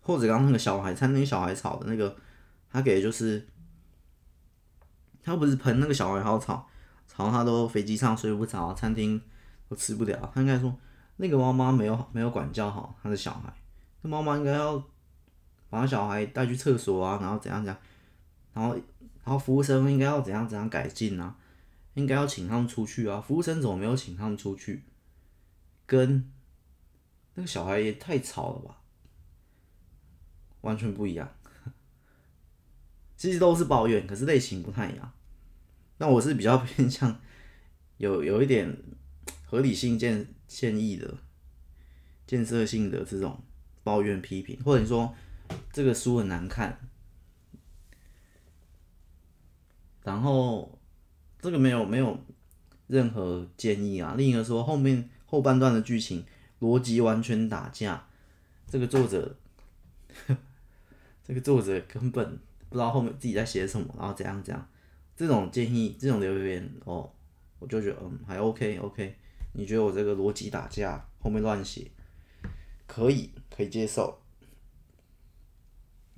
[0.00, 2.16] 或者刚刚那个小孩餐厅小孩吵的那个
[2.70, 3.44] 他给就是
[5.22, 6.68] 他不是喷那个小孩好吵
[7.08, 9.20] 吵到他都飞机上睡不着餐厅
[9.68, 10.30] 都吃不了。
[10.32, 10.76] 他应该说
[11.16, 13.52] 那个妈妈没有没有管教好他的小孩
[14.02, 14.80] 那妈妈应该要
[15.68, 17.82] 把小孩带去厕所啊然后怎样怎样
[18.54, 21.36] 然后然后服务生应该要怎样怎样改进啊，
[21.94, 24.84] 应该要请他们出去啊，服务生怎么没有请他们出去？
[25.86, 26.30] 跟
[27.34, 28.80] 那个小孩也太吵了吧，
[30.62, 31.30] 完全不一样。
[33.16, 35.12] 其实都是抱怨，可是类型不太一样。
[35.98, 37.20] 那我是比较 偏向
[37.96, 38.76] 有有一点
[39.46, 41.16] 合理性建建议的、
[42.26, 43.42] 建设性的这种
[43.82, 45.14] 抱怨批评，或者说
[45.72, 46.78] 这个书很难看，
[50.04, 50.78] 然后
[51.40, 52.16] 这个没有没有
[52.86, 54.14] 任何建议啊。
[54.16, 55.10] 另一个说后面。
[55.26, 56.24] 后半段的剧情
[56.60, 58.06] 逻辑完全打架，
[58.68, 59.36] 这个作者，
[61.26, 62.38] 这个作者根本
[62.68, 64.68] 不知道后面自己在写什么，然后怎样怎样，
[65.16, 67.10] 这种建议，这种留言哦，
[67.58, 69.16] 我就觉得嗯还 OK OK，
[69.54, 71.90] 你觉得我这个逻辑打架，后面乱写，
[72.86, 74.16] 可以可以接受。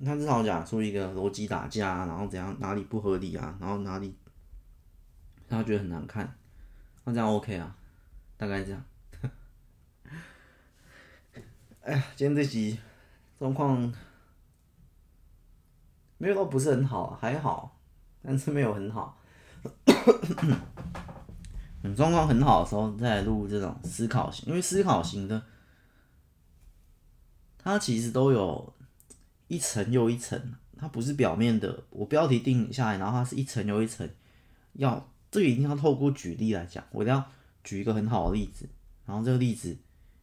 [0.05, 4.15] 他至少讲出一个逻辑打架，然后怎样哪里不合理啊，然后哪里
[5.49, 6.37] 他觉得很难看，
[7.03, 7.75] 那这样 OK 啊，
[8.37, 8.83] 大概这样。
[11.81, 12.79] 哎呀，今天这集
[13.39, 13.91] 状况
[16.17, 17.79] 没有说不是很好，还好，
[18.21, 19.17] 但是没有很好。
[21.83, 25.41] 嗯，状况很好的时候再录这种思考型，因为思考型的，
[27.57, 28.73] 它其实都有
[29.47, 31.83] 一层又一层，它不是表面的。
[31.89, 34.09] 我标题定下来，然后它是一层又一层，
[34.73, 36.83] 要这个一定要透过举例来讲。
[36.91, 37.23] 我一定要
[37.63, 38.67] 举一个很好的例子，
[39.05, 39.77] 然后这个例子。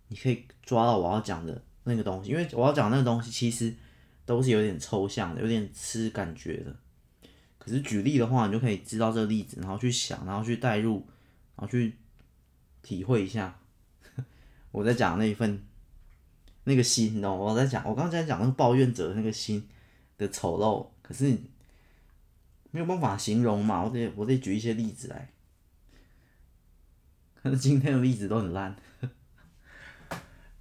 [0.09, 3.75] 你可以抓到我要讲的那个东西，因为我要讲那个东西其实
[4.27, 6.77] 都是有点抽象的，有点吃感觉的。
[7.59, 11.07] 可是举例的话，你就可以知道这个例子，然后去想，然后去带入，
[11.57, 11.97] 然后去
[12.83, 13.59] 体会一下
[14.71, 15.65] 我在讲那一份
[16.65, 17.45] 那个心，你知道吗？
[17.45, 19.69] 我在讲，我刚才在讲那个抱怨者的那个心
[20.19, 21.37] 的丑陋，可是
[22.71, 25.31] 没有办法形容嘛，我得我得举一些例子来。
[27.35, 28.75] 可是今天的例子都很烂。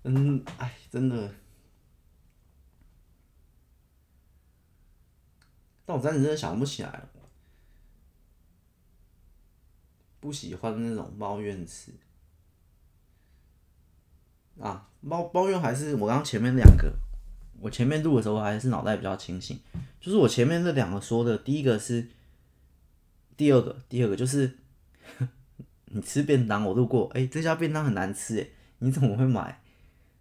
[0.03, 1.33] 嗯，哎，真的，
[5.85, 7.09] 但我暂时真的想不起来了。
[10.19, 11.93] 不喜欢那种抱怨词
[14.59, 16.93] 啊，抱抱怨还是我刚前面两个，
[17.59, 19.59] 我前面录的时候还是脑袋比较清醒，
[19.99, 22.07] 就是我前面这两个说的，第一个是，
[23.35, 24.59] 第二个，第二个就是，
[25.85, 28.47] 你吃便当，我路过，哎、这家便当很难吃，哎，
[28.79, 29.61] 你怎么会买？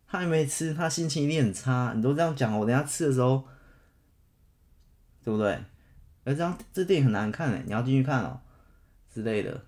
[0.07, 1.93] 他还没吃，他心情一定很差。
[1.97, 3.45] 你都这样讲，我等下吃的时候，
[5.25, 5.59] 对不对？
[6.25, 8.41] 而这样这电影很难看哎，你要进去看哦
[9.13, 9.65] 之类的，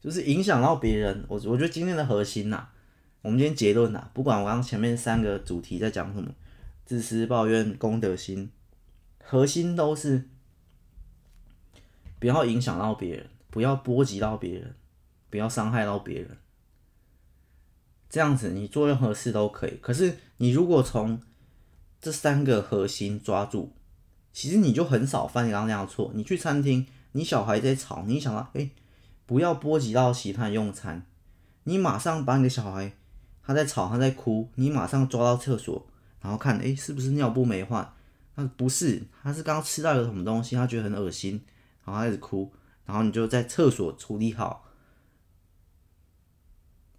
[0.00, 1.24] 就是影响到别人。
[1.28, 2.68] 我我觉得今天的核心呐，
[3.22, 6.32] 我们今天结论呐，不管我刚前面三个主题在讲什么，
[6.84, 8.50] 自私、抱怨、公德心，
[9.22, 10.28] 核心都是
[12.18, 14.74] 不要影响到别人，不要波及到别人，
[15.30, 16.36] 不要伤害到别人。
[18.10, 19.78] 这样子，你做任何事都可以。
[19.80, 21.22] 可是，你如果从
[22.00, 23.72] 这三个核心抓住，
[24.32, 26.10] 其实你就很少犯刚刚那样错。
[26.14, 28.70] 你去餐厅，你小孩在吵，你想到，哎，
[29.24, 31.06] 不要波及到其他用餐，
[31.64, 32.92] 你马上把你的小孩
[33.44, 35.86] 他在吵，他在哭，你马上抓到厕所，
[36.20, 37.92] 然后看，哎，是不是尿布没换？
[38.34, 41.42] 他不是，他是刚吃到有什么东西，他觉得很恶心，
[41.84, 42.52] 然后他开始哭，
[42.86, 44.64] 然后你就在厕所处理好，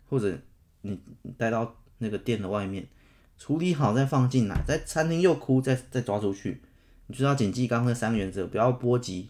[0.10, 0.38] 或者。
[0.86, 1.00] 你
[1.38, 2.86] 带到那个店的外面，
[3.38, 6.62] 处理好再放进来，在餐厅又哭，再再抓出去。
[7.08, 9.30] 你就要谨记刚刚那三个原则，不要波及、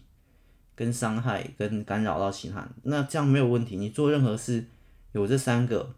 [0.74, 2.68] 跟伤害、跟干扰到其他。
[2.82, 3.76] 那这样没有问题。
[3.76, 4.66] 你做任何事
[5.12, 5.94] 有这三个，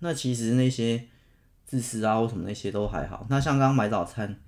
[0.00, 1.06] 那其实那些
[1.64, 3.26] 自私啊或什么那些都还好。
[3.28, 4.38] 那像刚买早餐，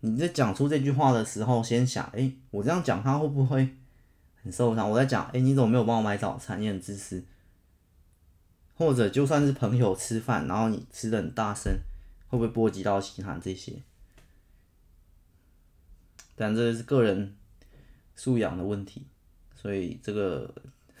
[0.00, 3.76] 你在讲出这句话的时候，先想：哎，我这样讲他会不会
[4.42, 4.90] 很受伤？
[4.90, 6.60] 我在讲：哎，你怎么没有帮我买早餐？
[6.60, 7.24] 你很自私。
[8.76, 11.70] 或者就算是朋友吃饭，然后你吃的很大声，
[12.28, 13.82] 会不会波及到其他这些？
[16.34, 17.36] 但这是个人
[18.16, 19.06] 素养的问题，
[19.54, 20.54] 所以这个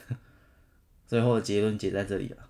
[1.08, 2.49] 最后的结论结在这里了。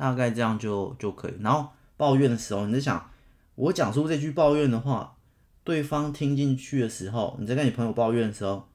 [0.00, 1.34] 大概这样就就可以。
[1.40, 3.10] 然后抱怨的时候，你在想，
[3.54, 5.18] 我讲出这句抱怨的话，
[5.62, 8.66] 对方听进去的时候，你在跟你朋友抱怨的时候，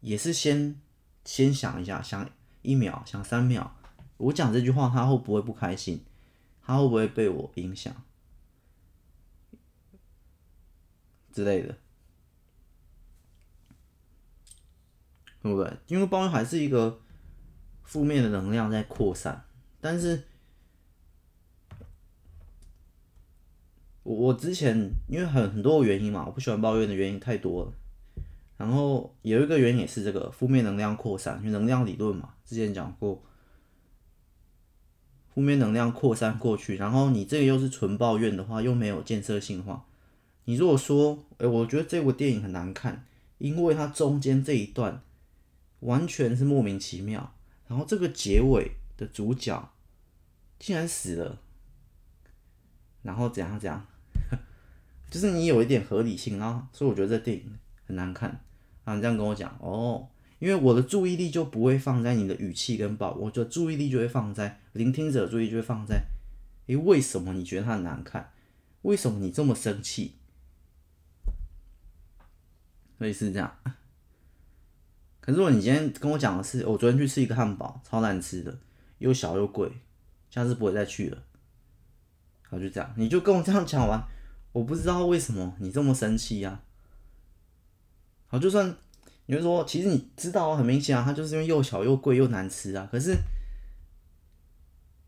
[0.00, 0.80] 也是先
[1.26, 2.30] 先想一下，想。
[2.62, 3.70] 一秒想三秒，
[4.16, 6.04] 我讲这句话，他会不会不开心？
[6.62, 7.94] 他会不会被我影响
[11.32, 11.76] 之类的？
[15.40, 15.76] 对不对？
[15.86, 17.00] 因为抱怨还是一个
[17.84, 19.44] 负面的能量在扩散，
[19.80, 20.24] 但是。
[24.08, 27.72] 我我之前因为很很多原因嘛，我不喜欢抱怨的原因太多了。
[28.56, 33.22] 然后有一个原因也是这个负面能量扩散，因为能量理论嘛，之前讲过，
[35.34, 39.84] 负面能量扩散过去，然后你这个又是纯抱怨的话，又没有建设性话。
[40.46, 43.04] 你如果说，哎，我觉得这部电影很难看，
[43.36, 45.02] 因为它中间这一段
[45.80, 47.34] 完全是莫名其妙，
[47.66, 49.70] 然后这个结尾的主角
[50.58, 51.42] 竟然死了，
[53.02, 53.86] 然后怎样怎样。
[55.10, 58.28] 就是你有一点合理性，然后所以我觉得这电影很难看。
[58.84, 66.02] 然后你这样跟我讲哦，因为我的注意力就不会放在你的语气跟抱，我的注意力就会放在聆听者的注意力就会放在，
[66.66, 68.32] 诶，为什么你觉得它很难看？
[68.82, 70.14] 为什么你这么生气？
[72.98, 73.58] 类似这样。
[75.20, 78.58] 可是如果你今天跟我讲的是，我昨天去吃一个汉堡，超难吃的，
[78.98, 79.70] 又小又贵，
[80.30, 81.22] 下次不会再去了。
[82.48, 84.02] 好，就这样，你就跟我这样讲完。
[84.58, 86.60] 我不知道为什么你这么生气呀？
[88.26, 88.74] 好，就算
[89.26, 92.88] 你会说，其实你知道很明显啊，它就是因为又小又贵又难吃啊。
[92.90, 93.14] 可是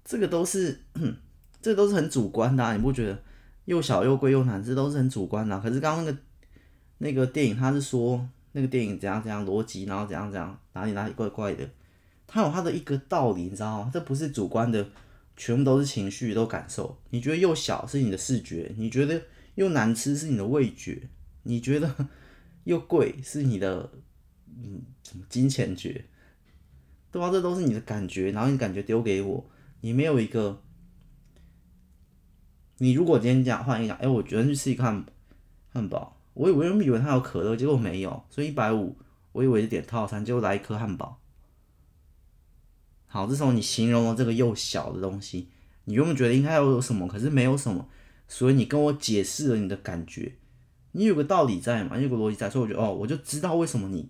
[0.04, 0.80] 这个都是，
[1.60, 3.22] 这都是很主观的啊，你不觉得？
[3.64, 5.58] 又小又贵又难吃都是很主观的。
[5.58, 6.18] 可是刚刚那个
[6.98, 11.68] 那个电影，他是说那个电影怎样怎样逻辑，然后怎样怎样哪里哪里怪怪的，
[12.28, 13.90] 它有它的一个道理，你知道吗？
[13.92, 14.86] 这不是主观的。
[15.36, 16.98] 全部都是情绪，都感受。
[17.08, 19.22] 你觉得又小是你的视觉，你觉得
[19.54, 21.08] 又难吃是你的味觉，
[21.42, 22.08] 你觉得
[22.64, 23.90] 又贵是你的
[24.46, 24.82] 嗯
[25.28, 26.04] 金钱觉，
[27.10, 27.30] 对吧？
[27.30, 30.62] 这都是你的感觉，然后你感觉丢给我，你没有一个。
[32.78, 35.04] 你如果今天讲换一讲，哎，我觉得去吃一个汉
[35.70, 38.96] 汉堡，我以为以为它有可乐，结果没有，所以一百五，
[39.32, 41.20] 我以为是点套餐，结果来一颗汉堡。
[43.04, 45.50] 好，这时候你形容了这个又小的东西，
[45.84, 47.86] 你原本觉得应该要有什么，可是没有什么，
[48.32, 50.36] 所以你跟我解释了你的感觉，
[50.92, 54.08] 你有个道理在嘛，你有个逻辑在，所以我觉得哦，我就知道为什么你，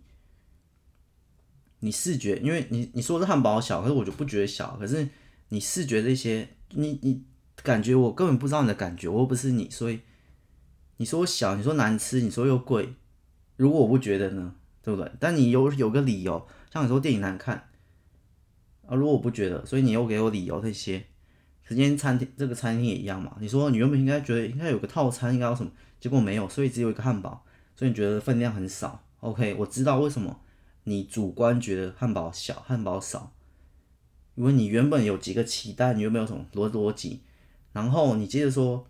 [1.81, 5.09] 你视觉，因为你你说是汉堡小，可是我就不觉得小，可是
[5.49, 7.25] 你视觉这些，你你
[7.62, 10.01] 感觉我根本不知道你的感觉，我又不是你，所以
[10.99, 12.95] 你说我小，你说难吃，你说又贵，
[13.57, 15.11] 如果我不觉得呢，对不对？
[15.18, 17.68] 但你有有个理由，像你说电影难看。
[18.87, 21.07] 啊，如果我不觉得，所以你又给我理由这些，
[21.71, 23.37] 时间餐厅这个餐厅也一样嘛？
[23.39, 27.45] 你说你原本应该觉得应该有个套餐，应该有什么，结果没有，所以只有一个汉堡，
[27.77, 29.05] 所以你觉得分量很少。
[29.21, 30.41] OK，我知道为什么
[30.83, 33.33] 你主观觉得汉堡小，汉堡少，
[34.35, 37.21] 因为你原本有几个期待，你有没有什么逻逻辑？
[37.73, 38.85] 然后你接着说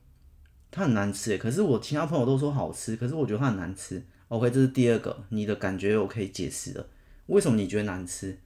[0.71, 4.03] 它很难吃，可是我其他朋友都说好吃，可是我觉得它很难吃。
[4.29, 6.87] OK，这是第二个，你的感觉我可以解释了，
[7.27, 8.39] 为什么你觉得难吃？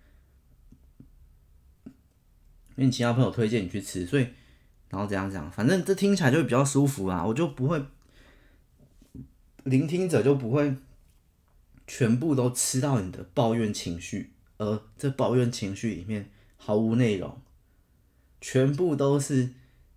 [2.77, 4.27] 因为你其他朋友推荐你去吃，所以
[4.91, 7.25] 然后怎样讲，反正这听起来就会比较舒服啦。
[7.25, 7.85] 我就不会，
[9.63, 10.77] 聆听者就不会
[11.87, 17.41] 全部都吃到你的抱怨情绪，而这抱怨情绪里面毫无内容，
[18.41, 19.51] 全部都是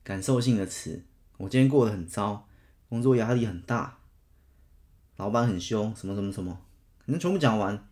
[0.03, 1.03] 感受性的词。
[1.37, 2.47] 我今天过得很糟，
[2.89, 3.99] 工作压力很大，
[5.15, 6.59] 老板很凶，什么什么什么，
[7.05, 7.87] 可能全部讲完，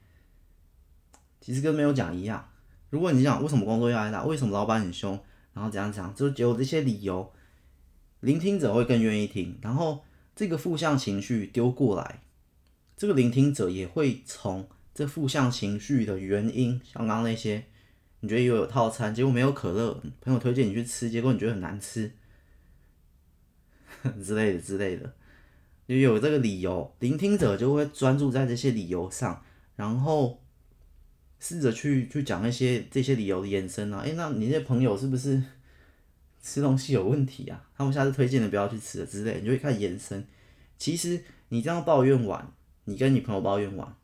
[1.42, 2.50] 其实跟没有讲一样。
[2.96, 5.20] 如果你讲为什么工作压力大，为什么老板很凶，
[5.52, 7.30] 然后怎样怎样，就只有这些理由，
[8.22, 9.60] 聆听者会更愿意听。
[9.62, 12.22] 然后这个负向情绪丢过来，
[12.96, 17.66] 这个聆听者也会从这负向情绪的原因，像刚刚那些，
[18.22, 22.14] 你觉得又有套餐，结果没有可乐，朋友推荐你去吃，结果你觉得很难吃，
[24.24, 25.14] 之类的之类的，
[25.86, 29.44] 就有这个理由，聆听者就会专注在这些理由上，
[29.76, 30.40] 然后。
[31.40, 35.42] 试着去去讲一些这些理由的延伸啊，诶，那你那朋友是不是
[36.42, 37.68] 吃东西有问题啊？
[37.76, 40.26] 他们下次推荐的不要去吃了之类，你就会开始延伸。
[40.78, 42.52] 其实你这样抱怨完，
[42.86, 43.96] 你跟你朋友抱怨完，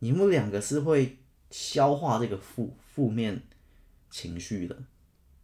[0.00, 1.18] 你们两个是会
[1.50, 3.42] 消化这个负负面
[4.10, 4.76] 情绪的，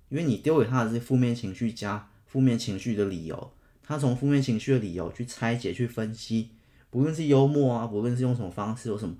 [0.08, 3.52] 因为你丢给他的是负面情绪加负面情绪的理由，
[3.82, 6.50] 他从负面情绪的理由去拆解去分析，
[6.90, 9.16] 不论是幽默啊，不论是用什么方式有什么，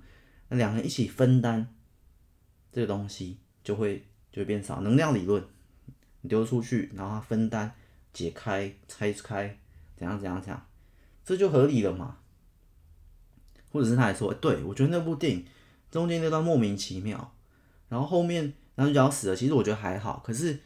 [0.49, 1.74] 那两个人一起分担。
[2.75, 5.41] 这个东西就会就会变少，能量理论
[6.19, 7.71] 你丢出去，然后它分担、
[8.11, 9.57] 解开、拆开，
[9.95, 10.67] 怎样怎样怎样，
[11.23, 12.17] 这就合理了嘛？
[13.71, 15.45] 或者是他还说，对，我觉得那部电影
[15.89, 17.33] 中间那段莫名其妙，
[17.87, 20.21] 然后后面男主角死了，其实我觉得还好。
[20.25, 20.59] 可是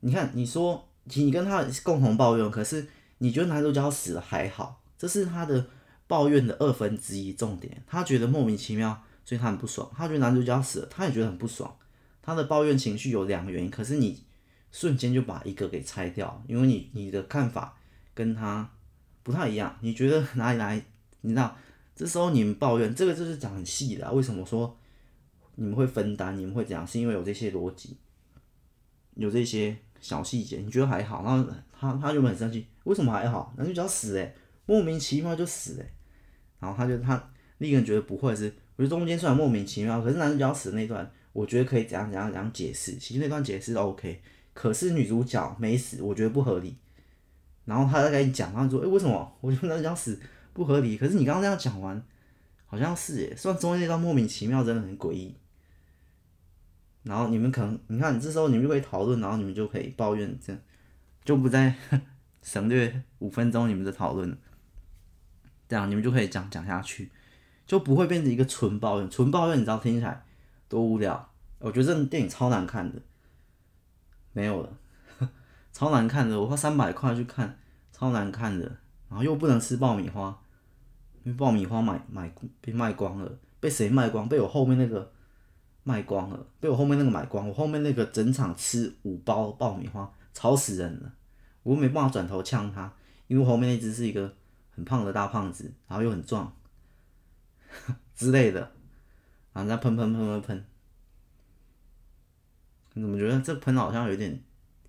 [0.00, 2.86] 你看，你说你跟他共同抱怨，可是
[3.16, 5.68] 你觉得男主角死了还好，这是他的
[6.06, 7.82] 抱怨的二分之一重点。
[7.86, 9.88] 他觉得莫名其妙，所以他很不爽。
[9.96, 11.72] 他觉得男主角死了，他也觉得很不爽。
[12.20, 14.24] 他的抱怨情绪有两个原因，可是你
[14.72, 17.78] 瞬间就把一个给拆掉，因为你你的看法
[18.12, 18.68] 跟他
[19.22, 19.78] 不太一样。
[19.82, 20.82] 你觉得 哪里哪里？
[21.20, 21.56] 你知道？
[21.94, 24.76] 这时候你们抱怨这个就是讲很细的，为什么说
[25.54, 26.36] 你们会分担？
[26.36, 27.96] 你们会讲是因为有这些逻辑，
[29.14, 31.22] 有这些小细节，你觉得还好？
[31.22, 33.54] 然后他他就很生气，为什么还好？
[33.56, 34.34] 男主角死诶，
[34.66, 35.92] 莫名其妙就死诶。
[36.58, 44.22] 然后他就他另一个人觉得不会是，我觉得中间虽然莫名其妙，可是男主角死那段，我觉得可以怎样怎样怎样解释，其实那段解释 OK。
[44.54, 46.78] 可是女主角没死，我觉得不合理。
[47.66, 49.36] 然后他在跟你讲，他说，哎，为什么？
[49.42, 50.18] 我觉得男主角死。
[50.54, 52.02] 不合理，可是你刚刚这样讲完，
[52.64, 55.36] 好像是耶，虽然中间那段莫名其妙，真的很诡异。
[57.02, 60.62] 然后你们可能，你看，这时候你们就可以讨论，然后你们就可以抱怨，这样
[61.22, 61.74] 就不再
[62.42, 64.38] 省略五分钟你们的讨论，
[65.68, 67.10] 这样你们就可以讲讲下去，
[67.70, 69.08] 就不会变成一个纯抱怨。
[69.08, 70.24] 纯抱怨你知道听起来
[70.68, 73.00] 多无聊，我觉得这电影超难看的，
[74.32, 74.76] 没有了，
[75.72, 77.56] 超难看的，我花三百块去看，
[77.92, 78.64] 超难看的。
[79.08, 80.36] 然后又不能吃爆米花，
[81.22, 84.28] 因为爆米花买买被卖光了，被谁卖光？
[84.28, 85.12] 被我后面那个
[85.84, 87.48] 卖光了，被我后面那个买光。
[87.48, 91.12] 我后面那个整场吃五包爆米花，吵死人了。
[91.62, 92.92] 我没办法转头呛他，
[93.28, 94.34] 因为后面那只是一个
[94.70, 96.52] 很胖的大胖子，然后又很壮
[98.14, 98.60] 之类的，
[99.52, 100.64] 然后在喷喷喷喷喷。
[102.94, 104.42] 你怎么觉得这喷好像有点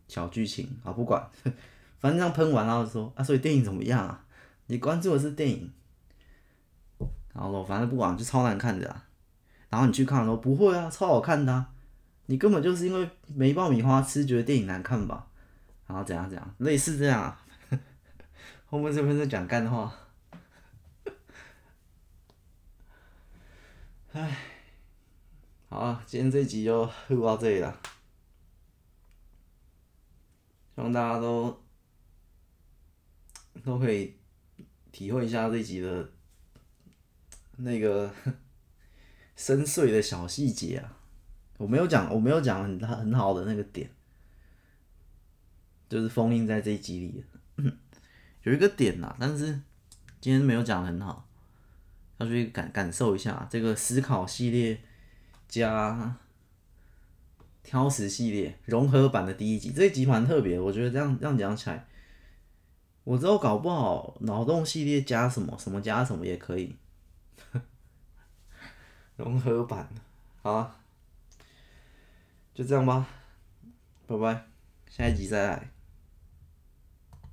[0.07, 0.91] 小剧情啊？
[0.91, 1.29] 不管。
[1.99, 4.25] 反正这样喷完，然后说啊，所以电影怎么样啊？
[4.65, 5.71] 你关注的是电影，
[7.34, 9.07] 然后反正不管，就超难看的啊。
[9.69, 11.69] 然后你去看的时候，不会啊，超好看的啊。
[12.25, 15.27] 你根本就是因为没爆米花吃，觉得电影难看吧？
[15.86, 17.45] 然后怎样怎样，类似这样啊。
[18.65, 19.93] 后面这边在讲干话。
[24.14, 24.38] 唉，
[25.70, 27.82] 好啊，今天这集就录到这里了，
[30.76, 31.62] 希望大家都。
[33.64, 34.16] 都可以
[34.91, 36.09] 体会一下这集的
[37.57, 38.12] 那个
[39.36, 40.97] 深邃的小细节啊！
[41.57, 43.91] 我没有讲，我没有讲很很好的那个点，
[45.88, 47.26] 就是封印在这一集里。
[48.43, 49.62] 有一个点呐，但是
[50.20, 51.30] 今天没有讲的很好，
[52.22, 54.80] 要去感感受一下这个思考系列
[55.47, 56.15] 加
[57.63, 59.72] 挑食系列融合版的第一集。
[59.72, 61.88] 这一集蛮特别，我觉得这样这样讲起来。
[63.03, 66.76] 我之后搞不好脑洞系列加什么什么加什么也可以，
[69.17, 69.89] 融合版，
[70.43, 70.76] 好啊，
[72.53, 73.07] 就这样吧，
[74.05, 74.45] 拜拜，
[74.88, 75.80] 下一集再来。